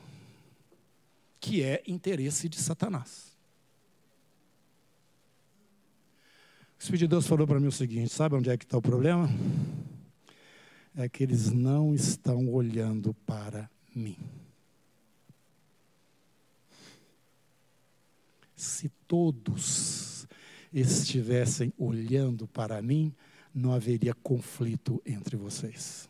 que 1.41 1.63
é 1.63 1.83
interesse 1.87 2.49
de 2.49 2.59
Satanás. 2.59 3.37
O 6.79 6.83
Espírito 6.83 7.01
de 7.01 7.09
Deus 7.09 7.27
falou 7.27 7.47
para 7.47 7.59
mim 7.59 7.69
o 7.69 7.73
seguinte: 7.73 8.13
sabe 8.13 8.35
onde 8.35 8.51
é 8.51 8.57
que 8.57 8.65
está 8.65 8.77
o 8.77 8.83
problema? 8.83 9.31
É 10.95 11.09
que 11.09 11.23
eles 11.23 11.51
não 11.51 11.95
estão 11.95 12.53
olhando 12.53 13.15
para 13.27 13.71
mim. 13.95 14.17
Se 18.57 18.89
todos 19.07 20.27
estivessem 20.73 21.73
olhando 21.79 22.49
para 22.49 22.81
mim, 22.81 23.15
não 23.55 23.73
haveria 23.73 24.15
conflito 24.15 25.01
entre 25.05 25.37
vocês. 25.37 26.09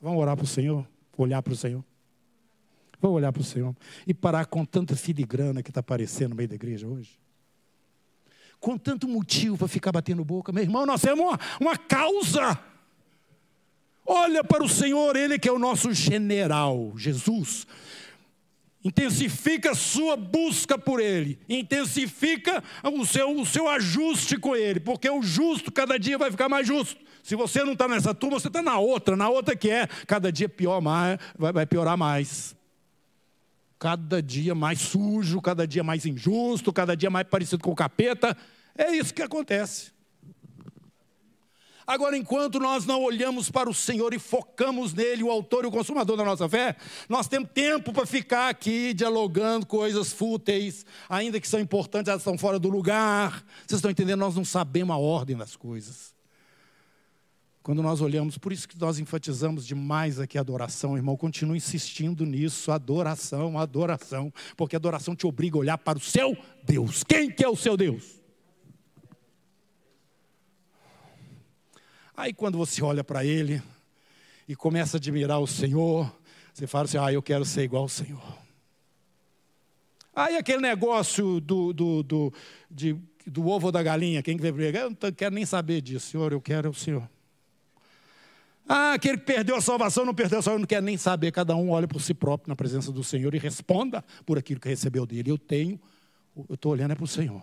Vamos 0.00 0.20
orar 0.20 0.36
para 0.36 0.44
o 0.44 0.48
Senhor? 0.48 0.86
Olhar 1.16 1.42
para 1.42 1.52
o 1.52 1.56
Senhor? 1.56 1.84
Vamos 3.00 3.16
olhar 3.16 3.32
para 3.32 3.40
o 3.40 3.44
Senhor 3.44 3.74
e 4.06 4.12
parar 4.12 4.46
com 4.46 4.64
tanta 4.64 4.94
filigrana 4.94 5.62
que 5.62 5.70
está 5.70 5.80
aparecendo 5.80 6.30
no 6.30 6.36
meio 6.36 6.48
da 6.48 6.54
igreja 6.54 6.86
hoje? 6.86 7.18
Com 8.60 8.78
tanto 8.78 9.08
motivo 9.08 9.58
para 9.58 9.68
ficar 9.68 9.90
batendo 9.90 10.24
boca, 10.24 10.52
meu 10.52 10.62
irmão, 10.62 10.86
nós 10.86 11.00
temos 11.00 11.20
uma, 11.20 11.38
uma 11.60 11.76
causa. 11.76 12.71
Olha 14.04 14.42
para 14.42 14.64
o 14.64 14.68
Senhor, 14.68 15.16
Ele 15.16 15.38
que 15.38 15.48
é 15.48 15.52
o 15.52 15.58
nosso 15.58 15.92
general, 15.92 16.92
Jesus. 16.96 17.66
Intensifica 18.84 19.70
a 19.70 19.74
sua 19.76 20.16
busca 20.16 20.76
por 20.76 21.00
Ele, 21.00 21.38
intensifica 21.48 22.62
o 22.82 23.06
seu, 23.06 23.30
o 23.38 23.46
seu 23.46 23.68
ajuste 23.68 24.36
com 24.36 24.56
Ele, 24.56 24.80
porque 24.80 25.08
o 25.08 25.22
justo 25.22 25.70
cada 25.70 25.98
dia 25.98 26.18
vai 26.18 26.30
ficar 26.30 26.48
mais 26.48 26.66
justo. 26.66 27.00
Se 27.22 27.36
você 27.36 27.62
não 27.62 27.74
está 27.74 27.86
nessa 27.86 28.12
turma, 28.12 28.40
você 28.40 28.48
está 28.48 28.60
na 28.60 28.78
outra, 28.80 29.16
na 29.16 29.28
outra 29.28 29.54
que 29.54 29.70
é 29.70 29.86
cada 30.06 30.32
dia 30.32 30.48
pior 30.48 30.80
mais, 30.80 31.18
vai, 31.38 31.52
vai 31.52 31.64
piorar 31.64 31.96
mais. 31.96 32.56
Cada 33.78 34.20
dia 34.20 34.54
mais 34.54 34.80
sujo, 34.80 35.40
cada 35.40 35.66
dia 35.66 35.84
mais 35.84 36.04
injusto, 36.04 36.72
cada 36.72 36.96
dia 36.96 37.10
mais 37.10 37.26
parecido 37.28 37.62
com 37.62 37.70
o 37.70 37.76
capeta. 37.76 38.36
É 38.76 38.90
isso 38.96 39.14
que 39.14 39.22
acontece. 39.22 39.92
Agora, 41.86 42.16
enquanto 42.16 42.58
nós 42.58 42.86
não 42.86 43.02
olhamos 43.02 43.50
para 43.50 43.68
o 43.68 43.74
Senhor 43.74 44.14
e 44.14 44.18
focamos 44.18 44.94
nele, 44.94 45.22
o 45.22 45.30
autor 45.30 45.64
e 45.64 45.66
o 45.66 45.70
consumador 45.70 46.16
da 46.16 46.24
nossa 46.24 46.48
fé, 46.48 46.76
nós 47.08 47.26
temos 47.26 47.50
tempo 47.52 47.92
para 47.92 48.06
ficar 48.06 48.48
aqui 48.48 48.94
dialogando 48.94 49.66
coisas 49.66 50.12
fúteis, 50.12 50.86
ainda 51.08 51.40
que 51.40 51.48
são 51.48 51.60
importantes, 51.60 52.08
elas 52.08 52.22
estão 52.22 52.38
fora 52.38 52.58
do 52.58 52.68
lugar. 52.68 53.44
Vocês 53.66 53.78
estão 53.78 53.90
entendendo? 53.90 54.20
Nós 54.20 54.36
não 54.36 54.44
sabemos 54.44 54.94
a 54.94 54.98
ordem 54.98 55.36
das 55.36 55.56
coisas. 55.56 56.12
Quando 57.62 57.80
nós 57.80 58.00
olhamos, 58.00 58.36
por 58.36 58.52
isso 58.52 58.68
que 58.68 58.78
nós 58.78 58.98
enfatizamos 58.98 59.64
demais 59.64 60.18
aqui 60.18 60.36
a 60.36 60.40
adoração, 60.40 60.96
irmão, 60.96 61.16
continue 61.16 61.58
insistindo 61.58 62.26
nisso, 62.26 62.72
adoração, 62.72 63.56
adoração, 63.56 64.32
porque 64.56 64.74
adoração 64.74 65.14
te 65.14 65.26
obriga 65.26 65.56
a 65.56 65.60
olhar 65.60 65.78
para 65.78 65.96
o 65.96 66.00
seu 66.00 66.36
Deus. 66.64 67.04
Quem 67.04 67.30
que 67.30 67.44
é 67.44 67.48
o 67.48 67.54
seu 67.54 67.76
Deus? 67.76 68.21
Aí 72.22 72.32
quando 72.32 72.56
você 72.56 72.80
olha 72.84 73.02
para 73.02 73.24
ele 73.24 73.60
e 74.46 74.54
começa 74.54 74.96
a 74.96 74.98
admirar 74.98 75.40
o 75.40 75.46
Senhor, 75.46 76.08
você 76.54 76.68
fala 76.68 76.84
assim: 76.84 76.96
"Ah, 76.96 77.12
eu 77.12 77.20
quero 77.20 77.44
ser 77.44 77.64
igual 77.64 77.82
ao 77.82 77.88
Senhor". 77.88 78.22
Aí 80.14 80.36
aquele 80.36 80.60
negócio 80.60 81.40
do, 81.40 81.72
do, 81.72 82.04
do, 82.04 82.32
de, 82.70 82.96
do 83.26 83.48
ovo 83.48 83.66
ou 83.66 83.72
da 83.72 83.82
galinha, 83.82 84.22
quem 84.22 84.36
que 84.36 84.52
veio? 84.52 84.76
Eu 84.76 84.90
não 84.90 85.12
quero 85.12 85.34
nem 85.34 85.44
saber 85.44 85.80
disso, 85.80 86.12
Senhor, 86.12 86.32
eu 86.32 86.40
quero 86.40 86.70
o 86.70 86.74
Senhor. 86.74 87.10
Ah, 88.68 88.92
aquele 88.92 89.18
que 89.18 89.24
perdeu 89.24 89.56
a 89.56 89.60
salvação, 89.60 90.04
não 90.04 90.14
perdeu 90.14 90.38
a 90.38 90.42
salvação, 90.42 90.60
não 90.60 90.66
quer 90.66 90.80
nem 90.80 90.96
saber. 90.96 91.32
Cada 91.32 91.56
um 91.56 91.70
olha 91.70 91.88
por 91.88 92.00
si 92.00 92.14
próprio 92.14 92.48
na 92.48 92.54
presença 92.54 92.92
do 92.92 93.02
Senhor 93.02 93.34
e 93.34 93.38
responda 93.38 94.04
por 94.24 94.38
aquilo 94.38 94.60
que 94.60 94.68
recebeu 94.68 95.04
dele. 95.04 95.28
Eu 95.28 95.38
tenho, 95.38 95.80
eu 96.48 96.54
estou 96.54 96.70
olhando 96.70 96.92
é 96.92 96.94
para 96.94 97.02
o 97.02 97.08
Senhor. 97.08 97.42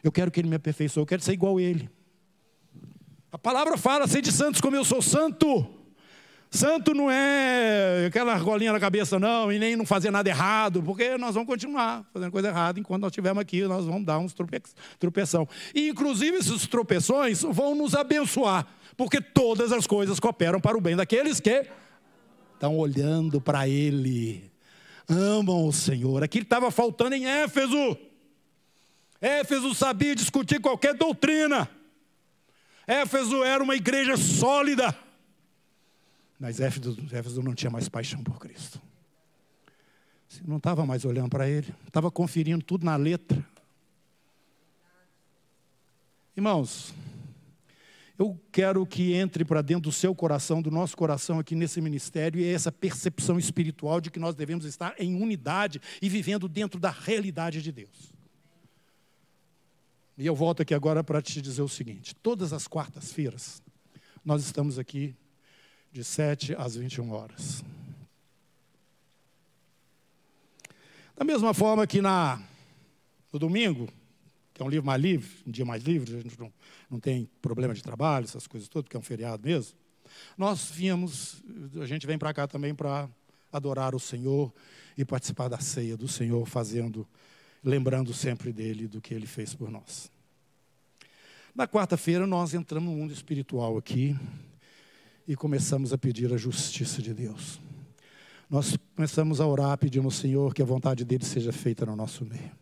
Eu 0.00 0.12
quero 0.12 0.30
que 0.30 0.38
Ele 0.38 0.48
me 0.48 0.54
aperfeiçoe, 0.54 1.02
eu 1.02 1.06
quero 1.06 1.22
ser 1.22 1.32
igual 1.32 1.56
a 1.56 1.62
Ele. 1.62 1.90
A 3.34 3.38
palavra 3.38 3.76
fala, 3.76 4.06
ser 4.06 4.22
de 4.22 4.30
santos 4.30 4.60
como 4.60 4.76
eu 4.76 4.84
sou 4.84 5.02
santo. 5.02 5.66
Santo 6.48 6.94
não 6.94 7.10
é 7.10 8.06
aquela 8.06 8.32
argolinha 8.32 8.72
na 8.72 8.78
cabeça, 8.78 9.18
não, 9.18 9.50
e 9.50 9.58
nem 9.58 9.74
não 9.74 9.84
fazer 9.84 10.12
nada 10.12 10.28
errado, 10.28 10.80
porque 10.84 11.18
nós 11.18 11.34
vamos 11.34 11.48
continuar 11.48 12.08
fazendo 12.12 12.30
coisa 12.30 12.46
errada 12.46 12.78
enquanto 12.78 13.02
nós 13.02 13.10
estivermos 13.10 13.40
aqui, 13.40 13.62
nós 13.62 13.86
vamos 13.86 14.04
dar 14.04 14.20
uns 14.20 14.32
trope 14.32 14.62
tropeção. 15.00 15.48
E, 15.74 15.88
inclusive, 15.88 16.36
esses 16.36 16.68
tropeções 16.68 17.42
vão 17.42 17.74
nos 17.74 17.96
abençoar, 17.96 18.68
porque 18.96 19.20
todas 19.20 19.72
as 19.72 19.84
coisas 19.84 20.20
cooperam 20.20 20.60
para 20.60 20.78
o 20.78 20.80
bem 20.80 20.94
daqueles 20.94 21.40
que 21.40 21.66
estão 22.52 22.78
olhando 22.78 23.40
para 23.40 23.66
Ele, 23.66 24.48
amam 25.08 25.66
o 25.66 25.72
Senhor. 25.72 26.22
Aquilo 26.22 26.44
estava 26.44 26.70
faltando 26.70 27.16
em 27.16 27.26
Éfeso. 27.26 27.98
Éfeso 29.20 29.74
sabia 29.74 30.14
discutir 30.14 30.60
qualquer 30.60 30.94
doutrina. 30.94 31.68
Éfeso 32.86 33.42
era 33.42 33.62
uma 33.62 33.74
igreja 33.74 34.16
sólida. 34.16 34.96
Mas 36.38 36.60
Éfeso, 36.60 36.96
Éfeso 37.12 37.42
não 37.42 37.54
tinha 37.54 37.70
mais 37.70 37.88
paixão 37.88 38.22
por 38.22 38.38
Cristo. 38.38 38.80
Não 40.44 40.56
estava 40.56 40.84
mais 40.84 41.04
olhando 41.04 41.30
para 41.30 41.48
ele, 41.48 41.72
estava 41.86 42.10
conferindo 42.10 42.64
tudo 42.64 42.84
na 42.84 42.96
letra. 42.96 43.44
Irmãos, 46.36 46.92
eu 48.18 48.38
quero 48.52 48.84
que 48.84 49.12
entre 49.14 49.44
para 49.44 49.62
dentro 49.62 49.82
do 49.82 49.92
seu 49.92 50.14
coração, 50.14 50.60
do 50.60 50.70
nosso 50.70 50.96
coração 50.96 51.38
aqui 51.38 51.54
nesse 51.54 51.80
ministério, 51.80 52.40
e 52.40 52.46
essa 52.46 52.70
percepção 52.70 53.38
espiritual 53.38 54.00
de 54.00 54.10
que 54.10 54.18
nós 54.18 54.34
devemos 54.34 54.64
estar 54.64 54.94
em 54.98 55.20
unidade 55.20 55.80
e 56.02 56.08
vivendo 56.08 56.48
dentro 56.48 56.78
da 56.78 56.90
realidade 56.90 57.62
de 57.62 57.72
Deus. 57.72 58.13
E 60.16 60.26
eu 60.26 60.34
volto 60.34 60.62
aqui 60.62 60.72
agora 60.72 61.02
para 61.02 61.20
te 61.20 61.42
dizer 61.42 61.62
o 61.62 61.68
seguinte: 61.68 62.14
todas 62.14 62.52
as 62.52 62.66
quartas-feiras, 62.68 63.62
nós 64.24 64.44
estamos 64.44 64.78
aqui 64.78 65.14
de 65.92 66.04
7 66.04 66.54
às 66.56 66.76
21 66.76 67.10
horas. 67.10 67.64
Da 71.16 71.24
mesma 71.24 71.54
forma 71.54 71.86
que 71.86 72.00
na, 72.00 72.42
no 73.32 73.38
domingo, 73.38 73.88
que 74.52 74.62
é 74.62 74.64
um 74.64 74.68
livro 74.68 74.86
mais 74.86 75.00
livre, 75.00 75.30
um 75.46 75.50
dia 75.50 75.64
mais 75.64 75.82
livre, 75.82 76.16
a 76.16 76.20
gente 76.20 76.38
não, 76.38 76.52
não 76.90 76.98
tem 76.98 77.28
problema 77.40 77.74
de 77.74 77.82
trabalho, 77.82 78.24
essas 78.24 78.46
coisas 78.46 78.68
todas, 78.68 78.84
porque 78.84 78.96
é 78.96 79.00
um 79.00 79.02
feriado 79.02 79.44
mesmo. 79.44 79.76
Nós 80.36 80.70
viemos, 80.70 81.42
a 81.80 81.86
gente 81.86 82.06
vem 82.06 82.18
para 82.18 82.34
cá 82.34 82.46
também 82.46 82.74
para 82.74 83.08
adorar 83.52 83.94
o 83.94 84.00
Senhor 84.00 84.52
e 84.96 85.04
participar 85.04 85.48
da 85.48 85.58
ceia 85.58 85.96
do 85.96 86.08
Senhor, 86.08 86.44
fazendo, 86.46 87.06
lembrando 87.64 88.12
sempre 88.12 88.52
dele, 88.52 88.86
do 88.86 89.00
que 89.00 89.14
ele 89.14 89.26
fez 89.26 89.54
por 89.54 89.70
nós. 89.70 90.10
Na 91.54 91.66
quarta-feira, 91.66 92.26
nós 92.26 92.52
entramos 92.52 92.92
no 92.92 92.98
mundo 92.98 93.12
espiritual 93.12 93.78
aqui, 93.78 94.16
e 95.26 95.34
começamos 95.34 95.92
a 95.92 95.98
pedir 95.98 96.32
a 96.32 96.36
justiça 96.36 97.00
de 97.00 97.14
Deus. 97.14 97.58
Nós 98.48 98.76
começamos 98.94 99.40
a 99.40 99.46
orar 99.46 99.76
pedindo 99.78 100.04
ao 100.04 100.10
Senhor 100.10 100.54
que 100.54 100.62
a 100.62 100.66
vontade 100.66 101.04
dele 101.04 101.24
seja 101.24 101.52
feita 101.52 101.86
no 101.86 101.96
nosso 101.96 102.24
meio. 102.24 102.52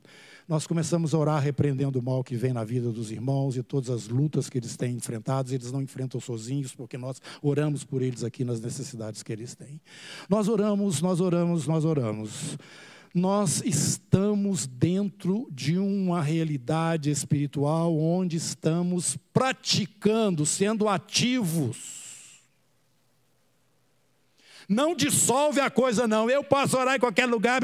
Nós 0.49 0.67
começamos 0.67 1.15
a 1.15 1.19
orar 1.19 1.43
repreendendo 1.43 1.99
o 1.99 2.03
mal 2.03 2.23
que 2.23 2.37
vem 2.37 2.53
na 2.53 2.65
vida 2.65 2.91
dos 2.91 3.11
irmãos 3.11 3.57
e 3.57 3.63
todas 3.63 3.91
as 3.91 4.09
lutas 4.09 4.49
que 4.49 4.59
eles 4.59 4.77
têm 4.77 4.97
enfrentado. 4.97 5.53
Eles 5.53 5.71
não 5.73 5.83
enfrentam 5.83 6.21
sozinhos, 6.21 6.75
porque 6.75 6.99
nós 6.99 7.21
oramos 7.41 7.85
por 7.85 8.03
eles 8.03 8.23
aqui 8.25 8.45
nas 8.45 8.61
necessidades 8.61 9.23
que 9.23 9.33
eles 9.33 9.55
têm. 9.55 9.81
Nós 10.29 10.49
oramos, 10.49 11.01
nós 11.01 11.21
oramos, 11.21 11.67
nós 11.67 11.85
oramos 11.85 12.59
nós 13.15 13.63
estamos 13.65 14.67
dentro 14.67 15.49
de 15.51 15.79
uma 15.79 16.23
realidade 16.23 17.11
espiritual 17.11 17.97
onde 17.99 18.37
estamos 18.37 19.17
praticando, 19.33 20.47
sendo 20.47 20.89
ativos 20.89 22.03
não 24.69 24.95
dissolve 24.95 25.61
a 25.61 25.71
coisa, 25.71 26.07
não. 26.07 26.31
Eu 26.31 26.43
posso 26.43 26.79
orar 26.79 26.97
em 26.97 27.01
qualquer 27.01 27.27
lugar. 27.27 27.61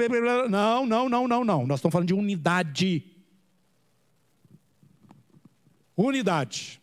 Não, 0.51 0.87
não, 0.87 1.09
não, 1.09 1.29
não, 1.29 1.45
não. 1.45 1.67
Nós 1.67 1.79
estamos 1.79 1.93
falando 1.93 2.09
de 2.09 2.15
unidade. 2.15 3.03
Unidade. 5.97 6.78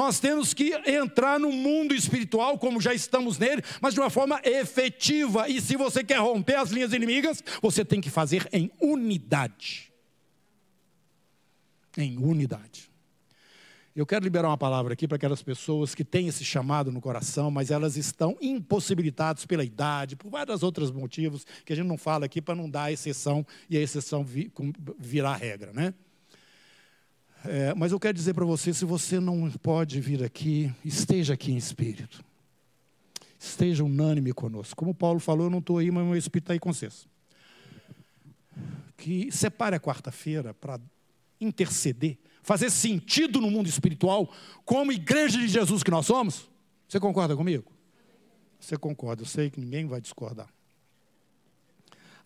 Nós 0.00 0.18
temos 0.18 0.54
que 0.54 0.72
entrar 0.86 1.38
no 1.38 1.52
mundo 1.52 1.94
espiritual, 1.94 2.58
como 2.58 2.80
já 2.80 2.94
estamos 2.94 3.36
nele, 3.36 3.62
mas 3.82 3.92
de 3.92 4.00
uma 4.00 4.08
forma 4.08 4.40
efetiva. 4.42 5.46
E 5.46 5.60
se 5.60 5.76
você 5.76 6.02
quer 6.02 6.18
romper 6.20 6.54
as 6.54 6.70
linhas 6.70 6.94
inimigas, 6.94 7.44
você 7.60 7.84
tem 7.84 8.00
que 8.00 8.08
fazer 8.08 8.48
em 8.50 8.72
unidade. 8.80 9.92
Em 11.98 12.16
unidade. 12.16 12.90
Eu 13.94 14.06
quero 14.06 14.24
liberar 14.24 14.48
uma 14.48 14.56
palavra 14.56 14.94
aqui 14.94 15.06
para 15.06 15.16
aquelas 15.16 15.42
pessoas 15.42 15.94
que 15.94 16.02
têm 16.02 16.28
esse 16.28 16.46
chamado 16.46 16.90
no 16.90 17.02
coração, 17.02 17.50
mas 17.50 17.70
elas 17.70 17.98
estão 17.98 18.38
impossibilitadas 18.40 19.44
pela 19.44 19.62
idade, 19.62 20.16
por 20.16 20.30
vários 20.30 20.62
outros 20.62 20.90
motivos 20.90 21.44
que 21.62 21.74
a 21.74 21.76
gente 21.76 21.86
não 21.86 21.98
fala 21.98 22.24
aqui 22.24 22.40
para 22.40 22.54
não 22.54 22.70
dar 22.70 22.90
exceção 22.90 23.46
e 23.68 23.76
a 23.76 23.82
exceção 23.82 24.24
virar 24.98 25.36
regra, 25.36 25.74
né? 25.74 25.92
É, 27.44 27.74
mas 27.74 27.92
eu 27.92 28.00
quero 28.00 28.14
dizer 28.14 28.34
para 28.34 28.44
você: 28.44 28.72
se 28.72 28.84
você 28.84 29.18
não 29.18 29.50
pode 29.50 30.00
vir 30.00 30.22
aqui, 30.22 30.72
esteja 30.84 31.34
aqui 31.34 31.52
em 31.52 31.56
espírito. 31.56 32.24
Esteja 33.38 33.82
unânime 33.82 34.32
conosco. 34.32 34.76
Como 34.76 34.94
Paulo 34.94 35.18
falou, 35.18 35.46
eu 35.46 35.50
não 35.50 35.60
estou 35.60 35.78
aí, 35.78 35.90
mas 35.90 36.04
meu 36.04 36.16
espírito 36.16 36.44
está 36.44 36.52
aí 36.52 36.58
com 36.58 36.72
vocês. 36.72 37.08
Que 38.98 39.32
separe 39.32 39.74
a 39.74 39.80
quarta-feira 39.80 40.52
para 40.52 40.78
interceder 41.40 42.18
fazer 42.42 42.70
sentido 42.70 43.40
no 43.40 43.50
mundo 43.50 43.68
espiritual, 43.68 44.32
como 44.64 44.92
igreja 44.92 45.38
de 45.38 45.48
Jesus 45.48 45.82
que 45.82 45.90
nós 45.90 46.06
somos? 46.06 46.48
Você 46.88 46.98
concorda 46.98 47.36
comigo? 47.36 47.70
Você 48.58 48.76
concorda, 48.76 49.22
eu 49.22 49.26
sei 49.26 49.50
que 49.50 49.60
ninguém 49.60 49.86
vai 49.86 50.00
discordar. 50.00 50.48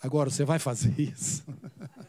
Agora, 0.01 0.31
você 0.31 0.45
vai 0.45 0.59
fazer 0.59 0.99
isso? 0.99 1.45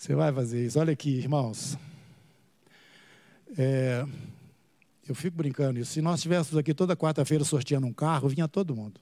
você 0.00 0.14
vai 0.14 0.32
fazer 0.32 0.64
isso? 0.64 0.80
Olha 0.80 0.94
aqui, 0.94 1.10
irmãos. 1.10 1.76
É, 3.58 4.02
eu 5.06 5.14
fico 5.14 5.36
brincando 5.36 5.78
isso. 5.78 5.92
Se 5.92 6.00
nós 6.00 6.20
estivéssemos 6.20 6.56
aqui 6.56 6.72
toda 6.72 6.96
quarta-feira 6.96 7.44
sorteando 7.44 7.86
um 7.86 7.92
carro, 7.92 8.26
vinha 8.26 8.48
todo 8.48 8.74
mundo. 8.74 8.98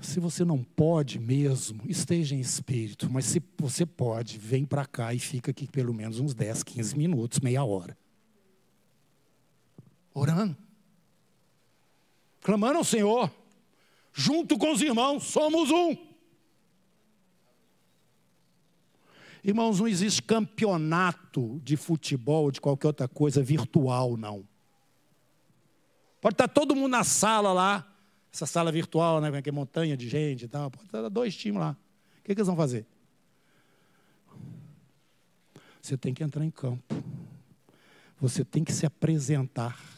Se 0.00 0.18
você 0.18 0.46
não 0.46 0.64
pode 0.64 1.18
mesmo, 1.18 1.82
esteja 1.86 2.34
em 2.34 2.40
espírito, 2.40 3.10
mas 3.10 3.26
se 3.26 3.42
você 3.58 3.84
pode, 3.84 4.38
vem 4.38 4.64
para 4.64 4.86
cá 4.86 5.12
e 5.12 5.18
fica 5.18 5.50
aqui 5.50 5.68
pelo 5.70 5.92
menos 5.92 6.20
uns 6.20 6.32
10, 6.32 6.62
15 6.62 6.96
minutos, 6.96 7.40
meia 7.40 7.62
hora. 7.62 7.94
Orando. 10.14 10.65
Clamando 12.46 12.78
ao 12.78 12.84
Senhor. 12.84 13.28
Junto 14.12 14.56
com 14.56 14.70
os 14.70 14.80
irmãos, 14.80 15.24
somos 15.24 15.68
um. 15.68 15.96
Irmãos, 19.42 19.80
não 19.80 19.88
existe 19.88 20.22
campeonato 20.22 21.60
de 21.64 21.76
futebol, 21.76 22.52
de 22.52 22.60
qualquer 22.60 22.86
outra 22.86 23.08
coisa 23.08 23.42
virtual, 23.42 24.16
não. 24.16 24.46
Pode 26.20 26.34
estar 26.34 26.46
todo 26.46 26.76
mundo 26.76 26.92
na 26.92 27.02
sala 27.02 27.52
lá, 27.52 27.92
essa 28.32 28.46
sala 28.46 28.70
virtual, 28.70 29.20
né, 29.20 29.42
que 29.42 29.48
é 29.48 29.52
montanha 29.52 29.96
de 29.96 30.08
gente 30.08 30.44
e 30.44 30.48
tal, 30.48 30.70
pode 30.70 30.88
ter 30.88 31.10
dois 31.10 31.34
times 31.34 31.58
lá. 31.58 31.76
O 32.20 32.22
que, 32.22 32.32
que 32.32 32.40
eles 32.40 32.46
vão 32.46 32.54
fazer? 32.54 32.86
Você 35.82 35.96
tem 35.96 36.14
que 36.14 36.22
entrar 36.22 36.44
em 36.44 36.50
campo. 36.52 36.94
Você 38.20 38.44
tem 38.44 38.62
que 38.62 38.72
se 38.72 38.86
apresentar. 38.86 39.95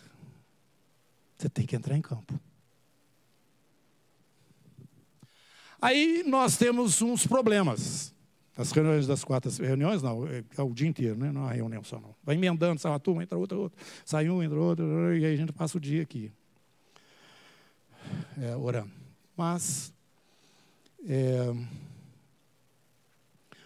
Você 1.39 1.49
tem 1.49 1.65
que 1.65 1.77
entrar 1.77 1.97
em 1.97 2.03
campo. 2.03 2.39
Aí 5.81 6.25
nós 6.27 6.57
temos 6.57 7.01
uns 7.01 7.25
problemas. 7.27 8.13
As 8.57 8.73
reuniões 8.73 9.07
das 9.07 9.23
quatro 9.23 9.49
reuniões, 9.63 10.03
não, 10.03 10.27
é, 10.27 10.43
é 10.57 10.63
o 10.63 10.75
dia 10.75 10.89
inteiro, 10.89 11.17
né? 11.17 11.31
não 11.31 11.49
é 11.49 11.55
reunião 11.55 11.85
só, 11.85 12.01
não. 12.01 12.13
Vai 12.25 12.35
emendando, 12.35 12.81
sai 12.81 12.91
uma 12.91 12.99
turma, 12.99 13.23
entra 13.23 13.39
outra, 13.39 13.57
outra, 13.57 13.79
sai 14.05 14.29
um, 14.29 14.43
entra 14.43 14.59
outro, 14.59 15.17
e 15.17 15.25
aí 15.25 15.33
a 15.33 15.37
gente 15.37 15.53
passa 15.53 15.79
o 15.79 15.81
dia 15.81 16.03
aqui, 16.03 16.33
é, 18.37 18.57
orando. 18.57 18.91
Mas, 19.37 19.95
é, 21.07 21.55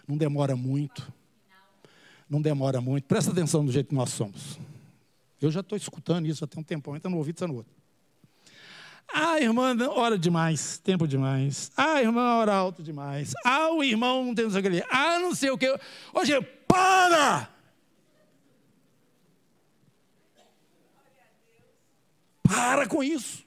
não 0.07 0.15
demora 0.15 0.55
muito, 0.55 1.11
não 2.29 2.39
demora 2.39 2.79
muito, 2.79 3.05
presta 3.05 3.31
atenção 3.31 3.65
do 3.65 3.71
jeito 3.71 3.87
que 3.87 3.95
nós 3.95 4.11
somos. 4.11 4.59
Eu 5.43 5.51
já 5.51 5.59
estou 5.59 5.77
escutando 5.77 6.25
isso 6.25 6.45
até 6.45 6.57
um 6.57 6.63
tempão, 6.63 6.95
entra 6.95 7.11
no 7.11 7.17
ouvido, 7.17 7.37
sai 7.37 7.49
no 7.49 7.55
outro. 7.55 7.73
Ah, 9.13 9.41
irmã, 9.41 9.75
ora 9.89 10.17
demais, 10.17 10.77
tempo 10.77 11.05
demais. 11.05 11.69
Ah, 11.75 12.01
irmã, 12.01 12.37
ora 12.37 12.53
alto 12.53 12.81
demais. 12.81 13.33
Ah, 13.43 13.69
o 13.71 13.83
irmão 13.83 14.23
não 14.23 14.33
tem 14.33 14.45
não 14.45 14.51
sei 14.51 14.61
o 14.61 14.63
que. 14.63 14.85
Ah, 14.89 15.19
não 15.19 15.35
sei 15.35 15.49
o 15.49 15.57
que. 15.57 15.79
Hoje, 16.13 16.41
para! 16.65 17.49
Para 22.41 22.87
com 22.87 23.03
isso. 23.03 23.43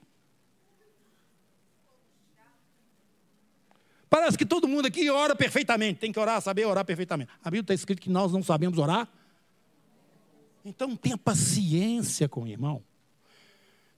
Parece 4.10 4.36
que 4.36 4.44
todo 4.44 4.68
mundo 4.68 4.86
aqui 4.86 5.08
ora 5.08 5.34
perfeitamente. 5.34 5.98
Tem 5.98 6.12
que 6.12 6.20
orar, 6.20 6.42
saber 6.42 6.66
orar 6.66 6.84
perfeitamente. 6.84 7.30
A 7.42 7.50
Bíblia 7.50 7.62
está 7.62 7.74
escrito 7.74 8.02
que 8.02 8.10
nós 8.10 8.32
não 8.32 8.42
sabemos 8.42 8.78
orar. 8.78 9.08
Então 10.66 10.96
tenha 10.96 11.16
paciência 11.16 12.28
com 12.28 12.42
o 12.42 12.48
irmão. 12.48 12.82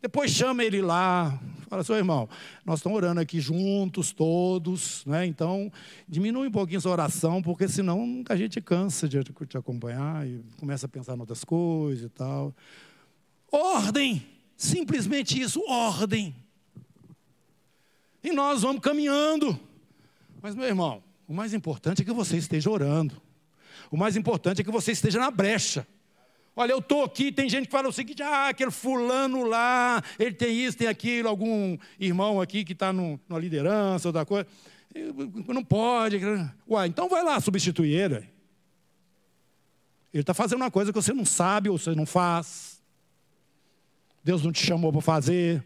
Depois 0.02 0.30
chama 0.30 0.62
ele 0.62 0.82
lá, 0.82 1.40
fala, 1.66 1.82
seu 1.82 1.96
irmão, 1.96 2.28
nós 2.64 2.78
estamos 2.78 2.94
orando 2.94 3.20
aqui 3.20 3.40
juntos, 3.40 4.12
todos, 4.12 5.02
né? 5.06 5.26
então 5.26 5.72
diminui 6.06 6.46
um 6.46 6.52
pouquinho 6.52 6.80
sua 6.80 6.92
oração, 6.92 7.42
porque 7.42 7.66
senão 7.66 8.22
a 8.28 8.36
gente 8.36 8.60
cansa 8.60 9.08
de 9.08 9.24
te 9.24 9.56
acompanhar 9.56 10.24
e 10.24 10.44
começa 10.60 10.84
a 10.84 10.88
pensar 10.88 11.16
em 11.16 11.20
outras 11.20 11.42
coisas 11.42 12.04
e 12.04 12.08
tal. 12.10 12.54
Ordem, 13.50 14.24
simplesmente 14.54 15.40
isso, 15.40 15.60
ordem. 15.66 16.36
E 18.22 18.30
nós 18.30 18.60
vamos 18.60 18.82
caminhando. 18.82 19.58
Mas, 20.42 20.54
meu 20.54 20.66
irmão, 20.66 21.02
o 21.26 21.32
mais 21.32 21.54
importante 21.54 22.02
é 22.02 22.04
que 22.04 22.12
você 22.12 22.36
esteja 22.36 22.70
orando. 22.70 23.20
O 23.90 23.96
mais 23.96 24.16
importante 24.16 24.60
é 24.60 24.64
que 24.64 24.70
você 24.70 24.92
esteja 24.92 25.18
na 25.18 25.30
brecha. 25.30 25.86
Olha, 26.60 26.72
eu 26.72 26.80
estou 26.80 27.04
aqui, 27.04 27.30
tem 27.30 27.48
gente 27.48 27.66
que 27.66 27.70
fala 27.70 27.88
o 27.88 27.92
seguinte: 27.92 28.20
ah, 28.20 28.48
aquele 28.48 28.72
fulano 28.72 29.44
lá, 29.44 30.02
ele 30.18 30.32
tem 30.32 30.52
isso, 30.52 30.76
tem 30.76 30.88
aquilo, 30.88 31.28
algum 31.28 31.78
irmão 32.00 32.40
aqui 32.40 32.64
que 32.64 32.72
está 32.72 32.92
numa 32.92 33.38
liderança, 33.38 34.08
outra 34.08 34.26
coisa. 34.26 34.44
Não 35.46 35.62
pode. 35.62 36.18
Uai, 36.68 36.88
então 36.88 37.08
vai 37.08 37.22
lá 37.22 37.40
substituir 37.40 37.94
ele. 37.94 38.16
Ele 40.12 40.22
está 40.22 40.34
fazendo 40.34 40.60
uma 40.60 40.70
coisa 40.70 40.92
que 40.92 41.00
você 41.00 41.12
não 41.12 41.24
sabe 41.24 41.68
ou 41.68 41.78
você 41.78 41.94
não 41.94 42.04
faz. 42.04 42.82
Deus 44.24 44.42
não 44.42 44.50
te 44.50 44.66
chamou 44.66 44.90
para 44.90 45.00
fazer. 45.00 45.62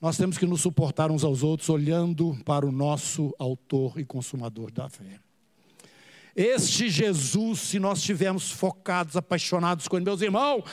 Nós 0.00 0.16
temos 0.16 0.36
que 0.36 0.44
nos 0.44 0.60
suportar 0.60 1.08
uns 1.08 1.22
aos 1.22 1.44
outros 1.44 1.68
olhando 1.68 2.36
para 2.44 2.66
o 2.66 2.72
nosso 2.72 3.32
autor 3.38 4.00
e 4.00 4.04
consumador 4.04 4.72
da 4.72 4.88
fé. 4.88 5.20
Este 6.34 6.88
Jesus, 6.88 7.60
se 7.60 7.78
nós 7.78 7.98
estivermos 7.98 8.50
focados, 8.50 9.16
apaixonados 9.16 9.86
com 9.86 9.96
ele, 9.96 10.04
meus 10.04 10.22
irmãos, 10.22 10.64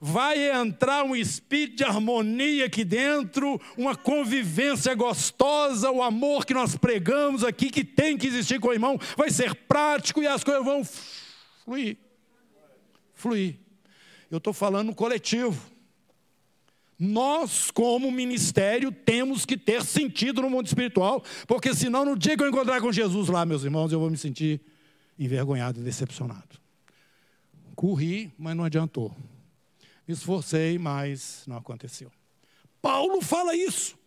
vai 0.00 0.50
entrar 0.50 1.04
um 1.04 1.16
espírito 1.16 1.76
de 1.76 1.84
harmonia 1.84 2.66
aqui 2.66 2.84
dentro, 2.84 3.60
uma 3.76 3.96
convivência 3.96 4.94
gostosa, 4.94 5.90
o 5.90 6.02
amor 6.02 6.44
que 6.44 6.54
nós 6.54 6.76
pregamos 6.76 7.42
aqui, 7.42 7.70
que 7.70 7.84
tem 7.84 8.16
que 8.16 8.26
existir 8.26 8.60
com 8.60 8.68
o 8.68 8.72
irmão, 8.72 8.98
vai 9.16 9.30
ser 9.30 9.54
prático 9.54 10.22
e 10.22 10.26
as 10.26 10.44
coisas 10.44 10.64
vão 10.64 10.82
fluir. 11.64 11.96
Fluir. 13.14 13.56
Eu 14.30 14.38
estou 14.38 14.52
falando 14.52 14.94
coletivo. 14.94 15.58
Nós, 16.98 17.70
como 17.70 18.10
ministério, 18.10 18.90
temos 18.90 19.46
que 19.46 19.56
ter 19.56 19.84
sentido 19.84 20.42
no 20.42 20.50
mundo 20.50 20.66
espiritual, 20.66 21.22
porque 21.46 21.72
senão, 21.72 22.04
no 22.04 22.18
dia 22.18 22.36
que 22.36 22.42
eu 22.42 22.48
encontrar 22.48 22.80
com 22.80 22.90
Jesus 22.92 23.28
lá, 23.28 23.46
meus 23.46 23.62
irmãos, 23.62 23.92
eu 23.92 24.00
vou 24.00 24.10
me 24.10 24.16
sentir 24.16 24.60
envergonhado 25.18 25.80
e 25.80 25.82
decepcionado. 25.82 26.58
Corri, 27.74 28.32
mas 28.38 28.56
não 28.56 28.64
adiantou. 28.64 29.14
Me 30.06 30.14
esforcei, 30.14 30.78
mas 30.78 31.44
não 31.46 31.56
aconteceu. 31.56 32.10
Paulo 32.80 33.20
fala 33.20 33.54
isso 33.54 33.98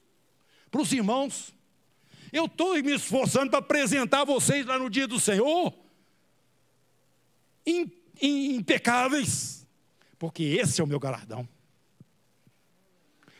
para 0.69 0.81
os 0.81 0.91
irmãos. 0.91 1.53
Eu 2.31 2.45
estou 2.45 2.73
me 2.81 2.95
esforçando 2.95 3.49
para 3.49 3.59
apresentar 3.59 4.23
vocês 4.23 4.65
lá 4.65 4.79
no 4.79 4.89
dia 4.89 5.07
do 5.07 5.19
Senhor 5.19 5.73
impecáveis, 8.21 9.67
porque 10.17 10.43
esse 10.43 10.81
é 10.81 10.83
o 10.83 10.87
meu 10.87 10.99
galardão. 10.99 11.47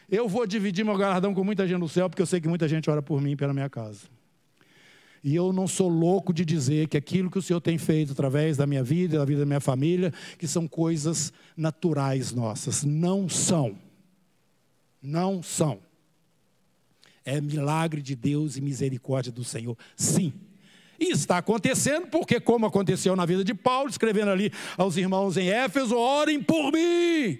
Eu 0.09 0.27
vou 0.27 0.45
dividir 0.45 0.83
meu 0.83 0.97
galardão 0.97 1.33
com 1.33 1.43
muita 1.43 1.65
gente 1.65 1.79
no 1.79 1.87
céu, 1.87 2.09
porque 2.09 2.21
eu 2.21 2.25
sei 2.25 2.41
que 2.41 2.47
muita 2.47 2.67
gente 2.67 2.89
ora 2.89 3.01
por 3.01 3.21
mim 3.21 3.37
pela 3.37 3.53
minha 3.53 3.69
casa. 3.69 4.09
E 5.23 5.35
eu 5.35 5.53
não 5.53 5.67
sou 5.67 5.87
louco 5.87 6.33
de 6.33 6.43
dizer 6.43 6.87
que 6.87 6.97
aquilo 6.97 7.29
que 7.29 7.37
o 7.37 7.41
Senhor 7.41 7.61
tem 7.61 7.77
feito 7.77 8.13
através 8.13 8.57
da 8.57 8.65
minha 8.65 8.83
vida, 8.83 9.19
da 9.19 9.25
vida 9.25 9.41
da 9.41 9.45
minha 9.45 9.59
família, 9.59 10.11
que 10.37 10.47
são 10.47 10.67
coisas 10.67 11.31
naturais 11.55 12.31
nossas. 12.31 12.83
Não 12.83 13.29
são. 13.29 13.77
Não 15.01 15.43
são. 15.43 15.79
É 17.23 17.39
milagre 17.39 18.01
de 18.01 18.15
Deus 18.15 18.57
e 18.57 18.61
misericórdia 18.61 19.31
do 19.31 19.43
Senhor. 19.43 19.77
Sim. 19.95 20.33
E 20.99 21.11
está 21.11 21.37
acontecendo, 21.37 22.07
porque, 22.07 22.39
como 22.39 22.65
aconteceu 22.65 23.15
na 23.15 23.25
vida 23.25 23.43
de 23.43 23.53
Paulo, 23.53 23.89
escrevendo 23.89 24.29
ali 24.29 24.51
aos 24.77 24.97
irmãos 24.97 25.37
em 25.37 25.49
Éfeso: 25.49 25.95
orem 25.95 26.41
por 26.41 26.71
mim, 26.71 27.39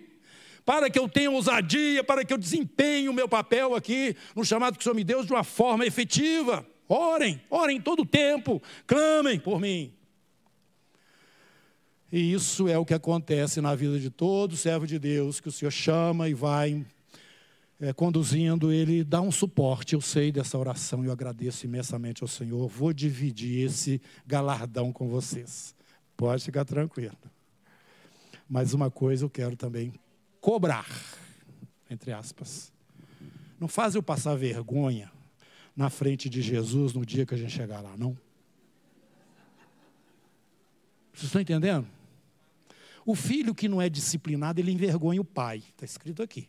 para 0.66 0.90
que 0.90 0.98
eu 0.98 1.10
tenha 1.10 1.30
ousadia, 1.30 2.04
para 2.04 2.26
que 2.26 2.34
eu 2.34 2.38
desempenhe 2.38 3.10
o 3.10 3.14
meu 3.14 3.28
papel 3.28 3.76
aqui 3.76 4.16
no 4.36 4.46
chamado 4.46 4.78
que 4.78 4.82
o 4.82 4.84
Senhor 4.84 4.96
me 4.96 5.04
deu 5.04 5.24
de 5.24 5.32
uma 5.32 5.44
forma 5.44 5.86
efetiva. 5.86 6.66
Orem, 6.92 7.42
orem 7.50 7.80
todo 7.80 8.02
o 8.02 8.06
tempo, 8.06 8.62
clamem 8.86 9.40
por 9.40 9.62
mim. 9.62 9.94
E 12.12 12.34
isso 12.34 12.68
é 12.68 12.78
o 12.78 12.84
que 12.84 12.94
acontece 12.94 13.62
na 13.62 13.74
vida 13.74 13.98
de 13.98 14.10
todo 14.10 14.58
servo 14.58 14.86
de 14.86 15.00
Deus 15.00 15.40
que 15.40 15.48
o 15.48 15.52
Senhor 15.54 15.72
chama 15.72 16.28
e 16.28 16.34
vai 16.34 16.86
é, 17.80 17.94
conduzindo, 17.94 18.74
ele 18.74 19.06
dá 19.06 19.22
um 19.22 19.32
suporte. 19.32 19.94
Eu 19.94 20.02
sei 20.02 20.34
dessa 20.34 20.58
oração 20.58 21.02
e 21.02 21.08
eu 21.08 21.14
agradeço 21.14 21.66
imensamente 21.66 22.24
ao 22.24 22.28
Senhor. 22.28 22.68
Vou 22.68 22.92
dividir 22.92 23.68
esse 23.68 24.02
galardão 24.28 24.92
com 24.92 25.08
vocês. 25.08 25.74
Pode 26.18 26.44
ficar 26.44 26.66
tranquilo. 26.66 27.18
Mas 28.50 28.74
uma 28.74 28.92
coisa 28.92 29.24
eu 29.24 29.30
quero 29.30 29.56
também 29.56 29.94
cobrar, 30.42 30.90
entre 31.90 32.12
aspas. 32.12 32.74
Não 33.58 33.70
faz 33.70 33.96
eu 33.96 34.04
passar 34.04 34.36
vergonha 34.36 35.10
na 35.76 35.90
frente 35.90 36.30
de 36.30 36.42
Jesus 36.42 36.94
no 36.94 37.06
dia 37.06 37.26
que 37.26 37.34
a 37.34 37.38
gente 37.38 37.52
chegar 37.52 37.82
lá, 37.82 37.96
não? 37.98 38.18
Vocês 41.14 41.26
estão 41.26 41.42
entendendo? 41.42 41.88
O 43.06 43.16
filho 43.16 43.54
que 43.56 43.68
não 43.68 43.82
é 43.82 43.90
disciplinado, 43.90 44.60
ele 44.60 44.72
envergonha 44.72 45.22
o 45.22 45.26
pai. 45.26 45.64
Está 45.70 45.86
escrito 45.86 46.22
aqui. 46.22 46.48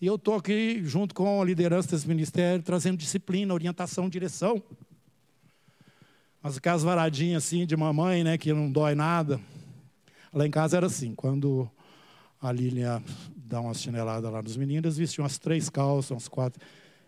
E 0.00 0.06
eu 0.06 0.14
estou 0.14 0.34
aqui, 0.34 0.82
junto 0.84 1.14
com 1.14 1.40
a 1.40 1.44
liderança 1.44 1.90
desse 1.90 2.08
ministério, 2.08 2.62
trazendo 2.62 2.96
disciplina, 2.96 3.52
orientação, 3.52 4.08
direção. 4.08 4.62
Mas 6.42 6.56
aquelas 6.56 6.82
varadinhas 6.82 7.44
assim 7.44 7.66
de 7.66 7.76
mamãe, 7.76 8.24
né, 8.24 8.38
que 8.38 8.52
não 8.52 8.70
dói 8.70 8.94
nada. 8.94 9.40
Lá 10.32 10.46
em 10.46 10.50
casa 10.50 10.76
era 10.76 10.86
assim, 10.86 11.14
quando 11.14 11.70
a 12.40 12.50
Lilian 12.50 13.02
dá 13.36 13.60
uma 13.60 13.74
chinelada 13.74 14.30
lá 14.30 14.40
nos 14.40 14.56
meninos, 14.56 14.96
vestiam 14.96 15.24
umas 15.24 15.38
três 15.38 15.68
calças, 15.68 16.12
umas 16.12 16.28
quatro 16.28 16.62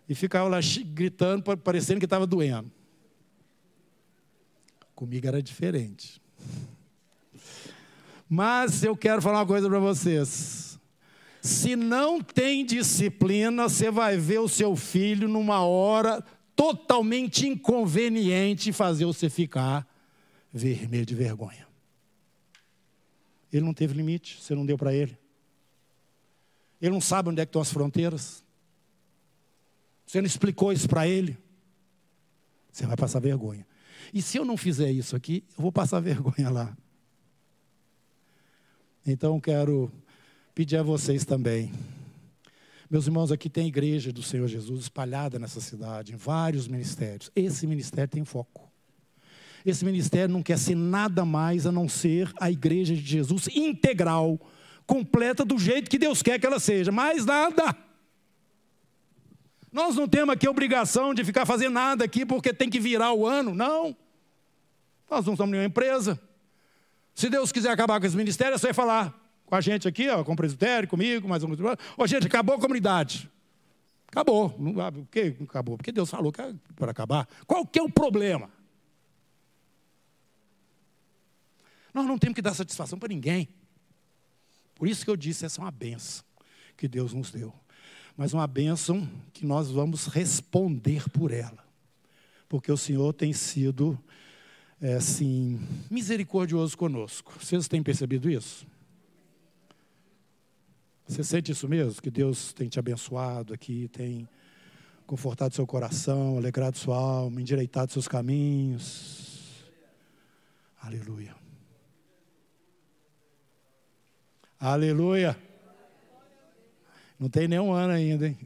e 0.07 0.15
ficava 0.15 0.49
lá 0.49 0.59
gritando, 0.87 1.43
parecendo 1.57 1.99
que 1.99 2.05
estava 2.05 2.27
doendo. 2.27 2.71
Comigo 4.95 5.27
era 5.27 5.41
diferente. 5.41 6.21
Mas 8.29 8.83
eu 8.83 8.95
quero 8.95 9.21
falar 9.21 9.39
uma 9.39 9.45
coisa 9.45 9.69
para 9.69 9.79
vocês. 9.79 10.79
Se 11.41 11.75
não 11.75 12.21
tem 12.21 12.65
disciplina, 12.65 13.67
você 13.67 13.91
vai 13.91 14.17
ver 14.17 14.39
o 14.39 14.47
seu 14.47 14.75
filho 14.75 15.27
numa 15.27 15.65
hora 15.65 16.23
totalmente 16.55 17.47
inconveniente 17.47 18.71
fazer 18.71 19.05
você 19.05 19.29
ficar 19.29 19.87
vermelho 20.51 21.05
de 21.05 21.15
vergonha. 21.15 21.67
Ele 23.51 23.65
não 23.65 23.73
teve 23.73 23.93
limite, 23.93 24.41
você 24.41 24.55
não 24.55 24.65
deu 24.65 24.77
para 24.77 24.93
ele. 24.93 25.17
Ele 26.81 26.91
não 26.91 27.01
sabe 27.01 27.29
onde 27.29 27.41
é 27.41 27.45
que 27.45 27.49
estão 27.49 27.61
as 27.61 27.71
fronteiras. 27.71 28.43
Você 30.05 30.21
não 30.21 30.27
explicou 30.27 30.71
isso 30.71 30.87
para 30.87 31.07
ele? 31.07 31.37
Você 32.71 32.85
vai 32.85 32.97
passar 32.97 33.19
vergonha. 33.19 33.65
E 34.13 34.21
se 34.21 34.37
eu 34.37 34.45
não 34.45 34.57
fizer 34.57 34.91
isso 34.91 35.15
aqui, 35.15 35.43
eu 35.57 35.61
vou 35.61 35.71
passar 35.71 35.99
vergonha 36.01 36.49
lá. 36.49 36.75
Então 39.05 39.39
quero 39.39 39.91
pedir 40.55 40.77
a 40.77 40.83
vocês 40.83 41.25
também. 41.25 41.71
Meus 42.89 43.07
irmãos, 43.07 43.31
aqui 43.31 43.49
tem 43.49 43.65
a 43.65 43.67
igreja 43.67 44.13
do 44.13 44.21
Senhor 44.21 44.47
Jesus 44.47 44.81
espalhada 44.81 45.39
nessa 45.39 45.59
cidade, 45.59 46.13
em 46.13 46.15
vários 46.15 46.67
ministérios. 46.67 47.31
Esse 47.35 47.65
ministério 47.65 48.09
tem 48.09 48.23
foco. 48.23 48.71
Esse 49.65 49.85
ministério 49.85 50.33
não 50.33 50.43
quer 50.43 50.57
ser 50.57 50.75
nada 50.75 51.23
mais 51.23 51.65
a 51.65 51.71
não 51.71 51.87
ser 51.87 52.31
a 52.39 52.51
igreja 52.51 52.93
de 52.93 53.01
Jesus 53.01 53.47
integral, 53.47 54.39
completa 54.85 55.45
do 55.45 55.57
jeito 55.57 55.89
que 55.89 55.97
Deus 55.97 56.21
quer 56.21 56.39
que 56.39 56.45
ela 56.45 56.59
seja, 56.59 56.91
mais 56.91 57.25
nada. 57.25 57.75
Nós 59.73 59.95
não 59.95 60.07
temos 60.07 60.35
aqui 60.35 60.47
obrigação 60.47 61.15
de 61.15 61.25
ficar 61.25 61.47
fazendo 61.47 61.73
nada 61.73 62.05
aqui 62.05 62.23
porque 62.23 62.53
tem 62.53 62.69
que 62.69 62.79
virar 62.79 63.11
o 63.11 63.25
ano, 63.25 63.55
não. 63.55 63.97
Nós 65.09 65.25
não 65.25 65.35
somos 65.35 65.51
nenhuma 65.51 65.67
empresa. 65.67 66.21
Se 67.15 67.27
Deus 67.27 67.51
quiser 67.51 67.71
acabar 67.71 67.99
com 67.99 68.05
esse 68.05 68.15
ministério, 68.15 68.53
é 68.53 68.57
só 68.59 68.71
falar 68.71 69.19
com 69.47 69.55
a 69.55 69.61
gente 69.61 69.87
aqui, 69.87 70.07
ó, 70.09 70.23
com 70.23 70.33
o 70.33 70.35
presbitério, 70.35 70.87
comigo, 70.87 71.27
mais 71.27 71.43
um. 71.43 71.49
Ô, 71.97 72.05
gente, 72.05 72.27
acabou 72.27 72.55
a 72.55 72.59
comunidade. 72.59 73.29
Acabou. 74.07 74.51
Por 74.51 75.07
que 75.07 75.35
acabou? 75.43 75.75
Porque 75.75 75.91
Deus 75.91 76.07
falou 76.07 76.31
que 76.31 76.39
é 76.39 76.53
para 76.75 76.91
acabar. 76.91 77.27
Qual 77.47 77.65
que 77.65 77.79
é 77.79 77.81
o 77.81 77.89
problema? 77.89 78.51
Nós 81.91 82.05
não 82.05 82.19
temos 82.19 82.35
que 82.35 82.41
dar 82.43 82.53
satisfação 82.53 82.99
para 82.99 83.09
ninguém. 83.09 83.49
Por 84.75 84.87
isso 84.87 85.03
que 85.03 85.09
eu 85.09 85.17
disse, 85.17 85.45
essa 85.45 85.59
é 85.59 85.63
uma 85.63 85.71
benção 85.71 86.23
que 86.77 86.87
Deus 86.87 87.11
nos 87.11 87.31
deu. 87.31 87.62
Mas 88.15 88.33
uma 88.33 88.45
benção 88.45 89.09
que 89.33 89.45
nós 89.45 89.71
vamos 89.71 90.05
responder 90.05 91.09
por 91.09 91.31
ela. 91.31 91.63
Porque 92.47 92.71
o 92.71 92.77
Senhor 92.77 93.11
tem 93.13 93.33
sido, 93.33 93.97
é, 94.79 94.93
assim, 94.93 95.59
misericordioso 95.89 96.77
conosco. 96.77 97.33
Vocês 97.39 97.67
têm 97.67 97.81
percebido 97.81 98.29
isso? 98.29 98.67
Você 101.07 101.23
sente 101.23 101.51
isso 101.51 101.67
mesmo? 101.67 102.01
Que 102.01 102.11
Deus 102.11 102.53
tem 102.53 102.69
te 102.69 102.79
abençoado 102.79 103.53
aqui, 103.53 103.89
tem 103.89 104.27
confortado 105.05 105.53
seu 105.53 105.67
coração, 105.67 106.37
alegrado 106.37 106.77
sua 106.77 106.97
alma, 106.97 107.41
endireitado 107.41 107.91
seus 107.91 108.07
caminhos. 108.07 109.63
Aleluia. 110.79 111.35
Aleluia. 114.59 115.37
Não 117.23 117.29
tem 117.29 117.47
nenhum 117.47 117.71
ano 117.71 117.93
ainda, 117.93 118.27
hein? 118.27 118.37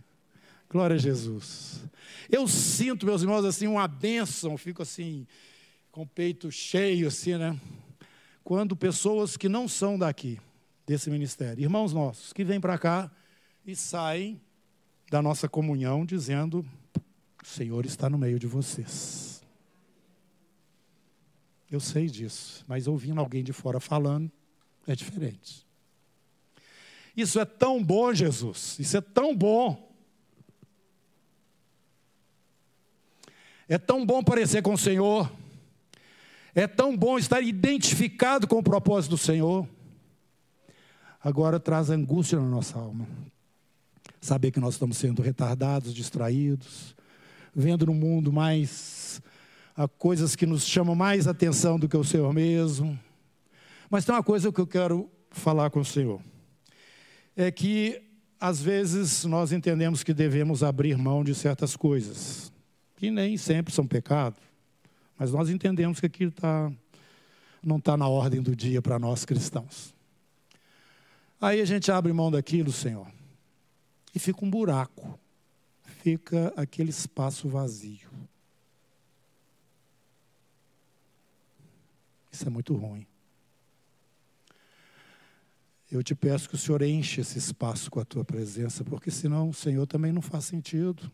Glória 0.70 0.98
a 0.98 1.00
Jesus. 1.00 1.84
Eu 2.30 2.48
sinto, 2.48 3.08
meus 3.08 3.24
irmãos, 3.24 3.44
assim, 3.44 3.66
uma 3.66 3.88
bênção, 3.88 4.56
fico 4.56 4.84
assim, 4.84 5.26
com 5.92 6.04
o 6.04 6.08
peito 6.08 6.52
cheio, 6.52 7.08
assim, 7.08 7.36
né? 7.38 7.60
Quando 8.44 8.76
pessoas 8.76 9.36
que 9.36 9.50
não 9.50 9.68
são 9.68 9.98
daqui, 9.98 10.40
desse 10.86 11.10
ministério, 11.10 11.64
irmãos 11.64 11.92
nossos, 11.92 12.32
que 12.32 12.44
vêm 12.44 12.62
para 12.62 12.78
cá 12.78 13.10
e 13.66 13.76
saem 13.76 14.40
da 15.10 15.24
nossa 15.24 15.50
comunhão 15.50 16.06
dizendo: 16.06 16.64
o 17.44 17.48
Senhor 17.48 17.84
está 17.84 18.08
no 18.08 18.18
meio 18.20 18.38
de 18.38 18.46
vocês. 18.46 19.42
Eu 21.72 21.80
sei 21.80 22.06
disso, 22.06 22.64
mas 22.68 22.88
ouvindo 22.88 23.20
alguém 23.20 23.44
de 23.44 23.54
fora 23.54 23.80
falando, 23.80 24.32
é 24.86 24.96
diferente. 24.96 25.67
Isso 27.18 27.40
é 27.40 27.46
tão 27.46 27.84
bom, 27.84 28.14
Jesus. 28.14 28.78
Isso 28.78 28.96
é 28.96 29.02
tão 29.02 29.36
bom. 29.36 29.92
É 33.68 33.80
tão 33.80 34.06
bom 34.06 34.24
parecer 34.24 34.62
com 34.62 34.76
o 34.76 34.78
Senhor. 34.78 35.32
É 36.54 36.68
tão 36.68 36.96
bom 36.96 37.18
estar 37.18 37.42
identificado 37.42 38.48
com 38.48 38.60
o 38.60 38.64
propósito 38.64 39.12
do 39.12 39.18
Senhor. 39.18 39.68
Agora 41.20 41.60
traz 41.60 41.90
angústia 41.90 42.40
na 42.40 42.48
nossa 42.48 42.78
alma. 42.78 43.08
Saber 44.22 44.52
que 44.52 44.60
nós 44.60 44.76
estamos 44.76 44.98
sendo 44.98 45.24
retardados, 45.24 45.96
distraídos, 45.96 46.96
vendo 47.54 47.88
no 47.88 47.96
mundo 47.96 48.32
mais 48.32 49.24
coisas 49.98 50.36
que 50.36 50.46
nos 50.46 50.68
chamam 50.68 50.94
mais 50.94 51.28
atenção 51.28 51.80
do 51.80 51.90
que 51.90 51.98
o 51.98 52.04
Senhor 52.04 52.32
mesmo. 52.32 52.98
Mas 53.90 54.06
tem 54.06 54.14
uma 54.14 54.24
coisa 54.24 54.52
que 54.52 54.62
eu 54.62 54.68
quero 54.68 55.10
falar 55.32 55.72
com 55.72 55.80
o 55.80 55.86
Senhor 55.86 56.22
é 57.38 57.52
que 57.52 58.02
às 58.40 58.60
vezes 58.60 59.24
nós 59.24 59.52
entendemos 59.52 60.04
que 60.04 60.12
devemos 60.12 60.64
abrir 60.64 60.98
mão 60.98 61.24
de 61.24 61.36
certas 61.36 61.76
coisas, 61.76 62.52
que 62.98 63.12
nem 63.12 63.38
sempre 63.38 63.72
são 63.72 63.86
pecado, 63.86 64.36
mas 65.18 65.32
nós 65.32 65.48
entendemos 65.48 66.00
que 66.00 66.08
aquilo 66.08 66.32
tá, 66.32 66.72
não 67.64 67.78
está 67.78 67.96
na 67.96 68.08
ordem 68.08 68.42
do 68.42 68.56
dia 68.56 68.82
para 68.82 68.98
nós 68.98 69.24
cristãos. 69.24 69.96
Aí 71.40 71.62
a 71.62 71.66
gente 71.66 71.92
abre 71.92 72.12
mão 72.12 72.32
daquilo, 72.32 72.72
Senhor, 72.72 73.08
e 74.16 74.18
fica 74.18 74.44
um 74.44 74.50
buraco, 74.50 75.20
fica 76.02 76.52
aquele 76.58 76.90
espaço 76.90 77.48
vazio. 77.48 78.10
Isso 82.32 82.48
é 82.48 82.50
muito 82.50 82.74
ruim 82.76 83.06
eu 85.92 86.04
te 86.04 86.14
peço 86.14 86.50
que 86.50 86.56
o 86.56 86.58
Senhor 86.58 86.82
enche 86.82 87.22
esse 87.22 87.38
espaço 87.38 87.90
com 87.90 88.00
a 88.00 88.06
tua 88.06 88.26
presença, 88.26 88.84
porque 88.84 89.10
senão, 89.10 89.54
Senhor, 89.54 89.86
também 89.88 90.12
não 90.12 90.22
faz 90.22 90.46
sentido 90.46 91.10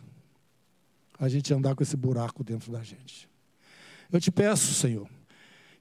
a 1.19 1.29
gente 1.29 1.53
andar 1.53 1.75
com 1.75 1.83
esse 1.83 1.95
buraco 1.95 2.43
dentro 2.43 2.71
da 2.71 2.81
gente. 2.81 3.29
Eu 4.11 4.19
te 4.19 4.31
peço, 4.31 4.73
Senhor, 4.73 5.07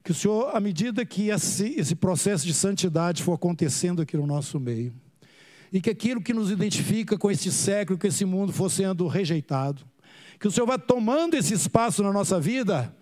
que 0.03 0.11
o 0.11 0.13
Senhor, 0.13 0.55
à 0.55 0.59
medida 0.59 1.05
que 1.05 1.29
esse, 1.29 1.73
esse 1.75 1.95
processo 1.95 2.45
de 2.45 2.53
santidade 2.53 3.23
for 3.23 3.33
acontecendo 3.33 4.01
aqui 4.01 4.15
no 4.15 4.27
nosso 4.27 4.59
meio, 4.59 4.93
e 5.71 5.81
que 5.81 5.89
aquilo 5.89 6.21
que 6.21 6.33
nos 6.33 6.51
identifica 6.51 7.17
com 7.17 7.31
este 7.31 7.51
século, 7.51 7.97
com 7.97 8.05
esse 8.05 8.25
mundo, 8.25 8.53
for 8.53 8.69
sendo 8.69 9.07
rejeitado, 9.07 9.83
que 10.39 10.47
o 10.47 10.51
Senhor 10.51 10.67
vá 10.67 10.77
tomando 10.77 11.35
esse 11.35 11.53
espaço 11.53 12.03
na 12.03 12.13
nossa 12.13 12.39
vida, 12.39 12.95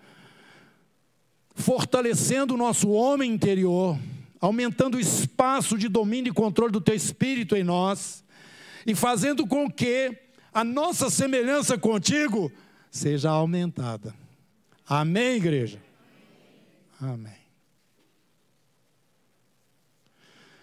fortalecendo 1.54 2.54
o 2.54 2.56
nosso 2.56 2.88
homem 2.88 3.30
interior, 3.30 3.98
aumentando 4.42 4.96
o 4.96 5.00
espaço 5.00 5.78
de 5.78 5.88
domínio 5.88 6.30
e 6.30 6.34
controle 6.34 6.72
do 6.72 6.80
teu 6.80 6.96
espírito 6.96 7.54
em 7.54 7.62
nós 7.62 8.24
e 8.84 8.92
fazendo 8.92 9.46
com 9.46 9.70
que 9.70 10.18
a 10.52 10.64
nossa 10.64 11.08
semelhança 11.08 11.78
contigo 11.78 12.52
seja 12.90 13.30
aumentada. 13.30 14.12
Amém, 14.86 15.36
igreja? 15.36 15.78
Amém. 17.00 17.40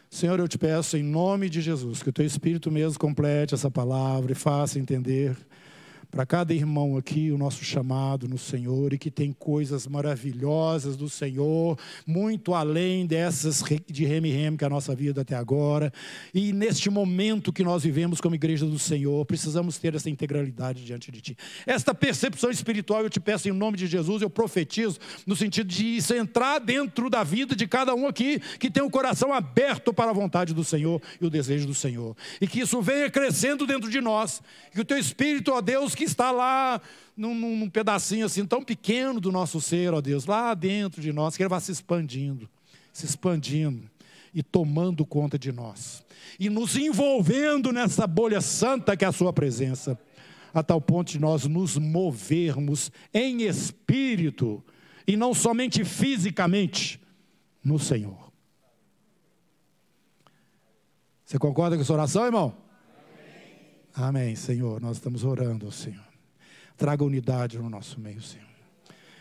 Senhor, 0.10 0.40
eu 0.40 0.48
te 0.48 0.58
peço 0.58 0.98
em 0.98 1.04
nome 1.04 1.50
de 1.50 1.62
Jesus 1.62 2.04
que 2.04 2.10
o 2.10 2.14
teu 2.14 2.26
Espírito 2.26 2.70
mesmo 2.70 3.00
complete 3.00 3.54
essa 3.54 3.72
palavra 3.72 4.34
e 4.34 4.36
faça 4.36 4.80
entender 4.80 5.38
para 6.12 6.26
cada 6.26 6.54
irmão 6.54 6.98
aqui 6.98 7.32
o 7.32 7.38
nosso 7.38 7.64
chamado 7.64 8.28
no 8.28 8.38
Senhor 8.38 8.94
e 8.94 8.98
que 8.98 9.12
tem 9.12 9.32
coisas 9.32 9.86
maravilhosas 9.86 10.98
do 10.98 11.08
Senhor, 11.08 11.78
muito 12.06 12.56
além 12.56 13.06
dessas 13.06 13.64
de 13.88 14.06
reme-reme 14.06 14.58
que 14.58 14.64
é 14.64 14.68
a 14.68 14.70
nossa 14.70 14.96
vida 14.96 15.22
até 15.22 15.36
agora. 15.36 15.94
E 16.34 16.52
neste 16.52 16.90
momento 16.90 17.54
que 17.54 17.64
nós 17.64 17.84
vivemos 17.84 18.20
como 18.20 18.34
igreja 18.34 18.66
do 18.66 18.80
Senhor, 18.80 19.24
precisamos 19.26 19.78
ter 19.78 19.94
essa 19.94 20.10
integralidade 20.10 20.84
diante 20.84 21.12
de 21.12 21.22
Ti. 21.22 21.38
Esta 21.66 21.94
percepção 21.94 22.50
espiritual 22.50 23.04
eu 23.04 23.10
te 23.10 23.20
peço 23.20 23.48
em 23.48 23.52
nome 23.52 23.78
de 23.78 23.86
Jesus, 23.86 24.22
eu 24.22 24.30
profetizo 24.30 25.00
no 25.28 25.36
sentido 25.36 25.68
de 25.68 25.98
isso 25.98 26.14
entrar 26.14 26.60
dentro 26.60 27.10
da 27.10 27.24
vida 27.24 27.56
de 27.56 27.68
cada 27.68 27.94
um 27.94 28.08
aqui 28.08 28.42
que 28.60 28.72
tem 28.72 28.82
o 28.82 28.90
coração 28.90 29.32
aberto 29.32 29.94
para 29.94 30.10
a 30.10 30.14
vontade 30.14 30.54
do 30.54 30.64
Senhor 30.64 31.00
e 31.22 31.26
o 31.26 31.30
desejo 31.30 31.68
do 31.68 31.76
Senhor. 31.76 32.16
E 32.42 32.48
que 32.48 32.62
isso 32.62 32.82
venha 32.82 33.10
crescendo 33.12 33.68
dentro 33.68 33.92
de 33.92 34.02
nós. 34.02 34.42
Que 34.74 34.82
o 34.82 34.86
Teu 34.86 34.98
Espírito, 34.98 35.52
ó 35.52 35.62
Deus, 35.62 35.96
que 36.00 36.06
está 36.06 36.32
lá 36.32 36.82
num, 37.16 37.36
num, 37.36 37.70
pedacinho 37.70 38.26
assim 38.26 38.46
tão 38.46 38.64
pequeno 38.64 39.20
do 39.20 39.34
nosso 39.34 39.60
ser, 39.60 39.94
ó 39.94 40.00
Deus, 40.00 40.26
lá 40.26 40.54
dentro 40.54 41.02
de 41.02 41.12
nós, 41.12 41.36
que 41.36 41.44
ele 41.44 41.50
vai 41.50 41.60
se 41.60 41.74
expandindo, 41.74 42.50
se 42.94 43.06
expandindo 43.06 43.90
e 44.34 44.42
tomando 44.42 45.06
conta 45.06 45.38
de 45.38 45.52
nós, 45.52 46.04
e 46.40 46.50
nos 46.50 46.78
envolvendo 46.78 47.74
nessa 47.74 48.08
bolha 48.08 48.40
santa 48.40 48.96
que 48.96 49.04
é 49.04 49.08
a 49.10 49.12
Sua 49.12 49.34
presença, 49.34 50.00
a 50.54 50.64
tal 50.64 50.80
ponto 50.80 51.12
de 51.12 51.20
nós 51.20 51.46
nos 51.46 51.78
movermos 51.78 52.92
em 53.14 53.42
espírito 53.42 54.64
e 55.06 55.18
não 55.18 55.34
somente 55.34 55.84
fisicamente 55.84 57.00
no 57.62 57.78
Senhor. 57.78 58.32
Você 61.26 61.38
concorda 61.38 61.76
com 61.76 61.82
essa 61.82 61.94
oração, 61.94 62.26
irmão? 62.26 62.69
Amém, 63.94 64.36
Senhor. 64.36 64.80
Nós 64.82 64.98
estamos 64.98 65.24
orando 65.24 65.72
Senhor. 65.72 66.08
Traga 66.78 67.04
unidade 67.04 67.58
no 67.58 67.70
nosso 67.70 68.00
meio, 68.00 68.22
Senhor. 68.22 68.48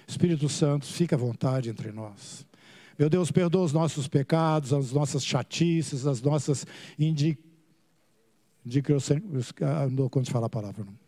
Espírito 0.07 0.49
Santo, 0.49 0.87
fica 0.87 1.17
à 1.17 1.19
vontade 1.19 1.69
entre 1.69 1.91
nós. 1.93 2.47
Meu 2.99 3.11
Deus, 3.11 3.31
perdoa 3.31 3.65
os 3.65 3.73
nossos 3.73 4.09
pecados, 4.09 4.73
as 4.73 4.93
nossas 4.93 5.25
chatices, 5.25 6.07
as 6.07 6.23
nossas 6.23 6.67
indi... 6.99 7.39
Não 8.65 9.95
dou 9.95 10.11
conta 10.11 10.27
de 10.27 10.33
falar 10.33 10.47
a 10.47 10.51
palavra, 10.51 10.85
não. 10.85 10.99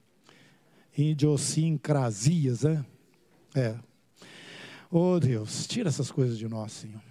Idiosincrasias, 0.97 2.63
né? 2.63 2.85
É. 3.55 3.77
Oh 4.91 5.21
Deus, 5.21 5.67
tira 5.67 5.89
essas 5.89 6.11
coisas 6.11 6.37
de 6.37 6.49
nós, 6.49 6.73
Senhor. 6.73 7.03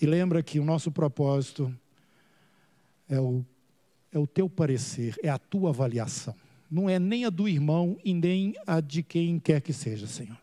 E 0.00 0.06
lembra 0.06 0.42
que 0.42 0.60
o 0.60 0.64
nosso 0.64 0.90
propósito 0.92 1.74
é 3.08 3.20
o 3.20 3.44
é 4.12 4.18
o 4.18 4.26
teu 4.26 4.48
parecer, 4.48 5.16
é 5.22 5.28
a 5.28 5.38
tua 5.38 5.70
avaliação. 5.70 6.34
Não 6.70 6.88
é 6.88 6.98
nem 6.98 7.24
a 7.24 7.30
do 7.30 7.48
irmão 7.48 7.98
e 8.04 8.12
nem 8.12 8.54
a 8.66 8.80
de 8.80 9.02
quem 9.02 9.38
quer 9.38 9.60
que 9.60 9.72
seja, 9.72 10.06
Senhor. 10.06 10.38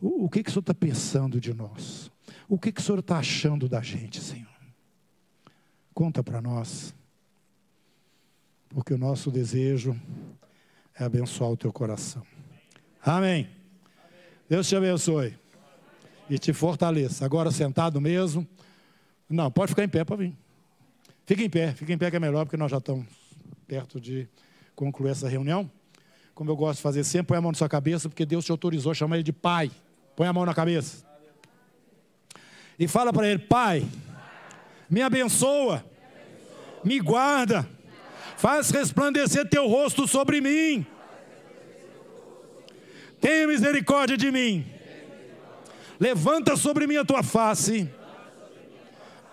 O, 0.00 0.24
o 0.24 0.28
que, 0.28 0.42
que 0.42 0.48
o 0.48 0.52
Senhor 0.52 0.60
está 0.60 0.74
pensando 0.74 1.40
de 1.40 1.52
nós? 1.52 2.10
O 2.48 2.58
que, 2.58 2.72
que 2.72 2.80
o 2.80 2.84
Senhor 2.84 2.98
está 2.98 3.18
achando 3.18 3.68
da 3.68 3.80
gente, 3.80 4.20
Senhor? 4.20 4.48
Conta 5.92 6.22
para 6.22 6.40
nós. 6.40 6.94
Porque 8.68 8.92
o 8.92 8.98
nosso 8.98 9.30
desejo 9.30 9.98
é 10.98 11.04
abençoar 11.04 11.50
o 11.50 11.56
teu 11.56 11.72
coração. 11.72 12.22
Amém. 13.02 13.48
Deus 14.48 14.68
te 14.68 14.76
abençoe. 14.76 15.36
E 16.28 16.38
te 16.38 16.52
fortaleça. 16.52 17.24
Agora 17.24 17.50
sentado 17.50 18.00
mesmo. 18.00 18.46
Não, 19.28 19.50
pode 19.50 19.70
ficar 19.70 19.84
em 19.84 19.88
pé 19.88 20.04
para 20.04 20.16
vir. 20.16 20.36
Fica 21.26 21.42
em 21.42 21.48
pé, 21.48 21.72
fica 21.72 21.92
em 21.92 21.98
pé 21.98 22.10
que 22.10 22.16
é 22.16 22.20
melhor, 22.20 22.44
porque 22.44 22.56
nós 22.56 22.70
já 22.70 22.78
estamos 22.78 23.06
perto 23.66 24.00
de 24.00 24.28
concluir 24.74 25.10
essa 25.10 25.28
reunião. 25.28 25.70
Como 26.34 26.50
eu 26.50 26.56
gosto 26.56 26.78
de 26.78 26.82
fazer 26.82 27.04
sempre, 27.04 27.28
põe 27.28 27.38
a 27.38 27.40
mão 27.40 27.52
na 27.52 27.56
sua 27.56 27.68
cabeça, 27.68 28.08
porque 28.08 28.26
Deus 28.26 28.44
te 28.44 28.50
autorizou 28.50 28.92
a 28.92 28.94
chamar 28.94 29.16
ele 29.16 29.22
de 29.22 29.32
pai. 29.32 29.70
Põe 30.16 30.26
a 30.26 30.32
mão 30.32 30.44
na 30.44 30.52
cabeça. 30.52 31.04
E 32.78 32.86
fala 32.86 33.12
para 33.12 33.28
ele: 33.28 33.38
Pai, 33.38 33.86
me 34.90 35.00
abençoa, 35.00 35.84
me 36.84 37.00
guarda, 37.00 37.68
faz 38.36 38.70
resplandecer 38.70 39.48
teu 39.48 39.66
rosto 39.66 40.06
sobre 40.06 40.40
mim. 40.40 40.84
Tenha 43.20 43.46
misericórdia 43.46 44.16
de 44.16 44.30
mim. 44.30 44.66
Levanta 45.98 46.56
sobre 46.56 46.86
mim 46.86 46.96
a 46.96 47.04
tua 47.04 47.22
face 47.22 47.88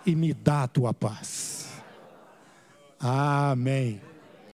e 0.06 0.16
me 0.16 0.34
dá 0.34 0.64
a 0.64 0.68
tua 0.68 0.94
paz. 0.94 1.61
Amém. 3.02 4.11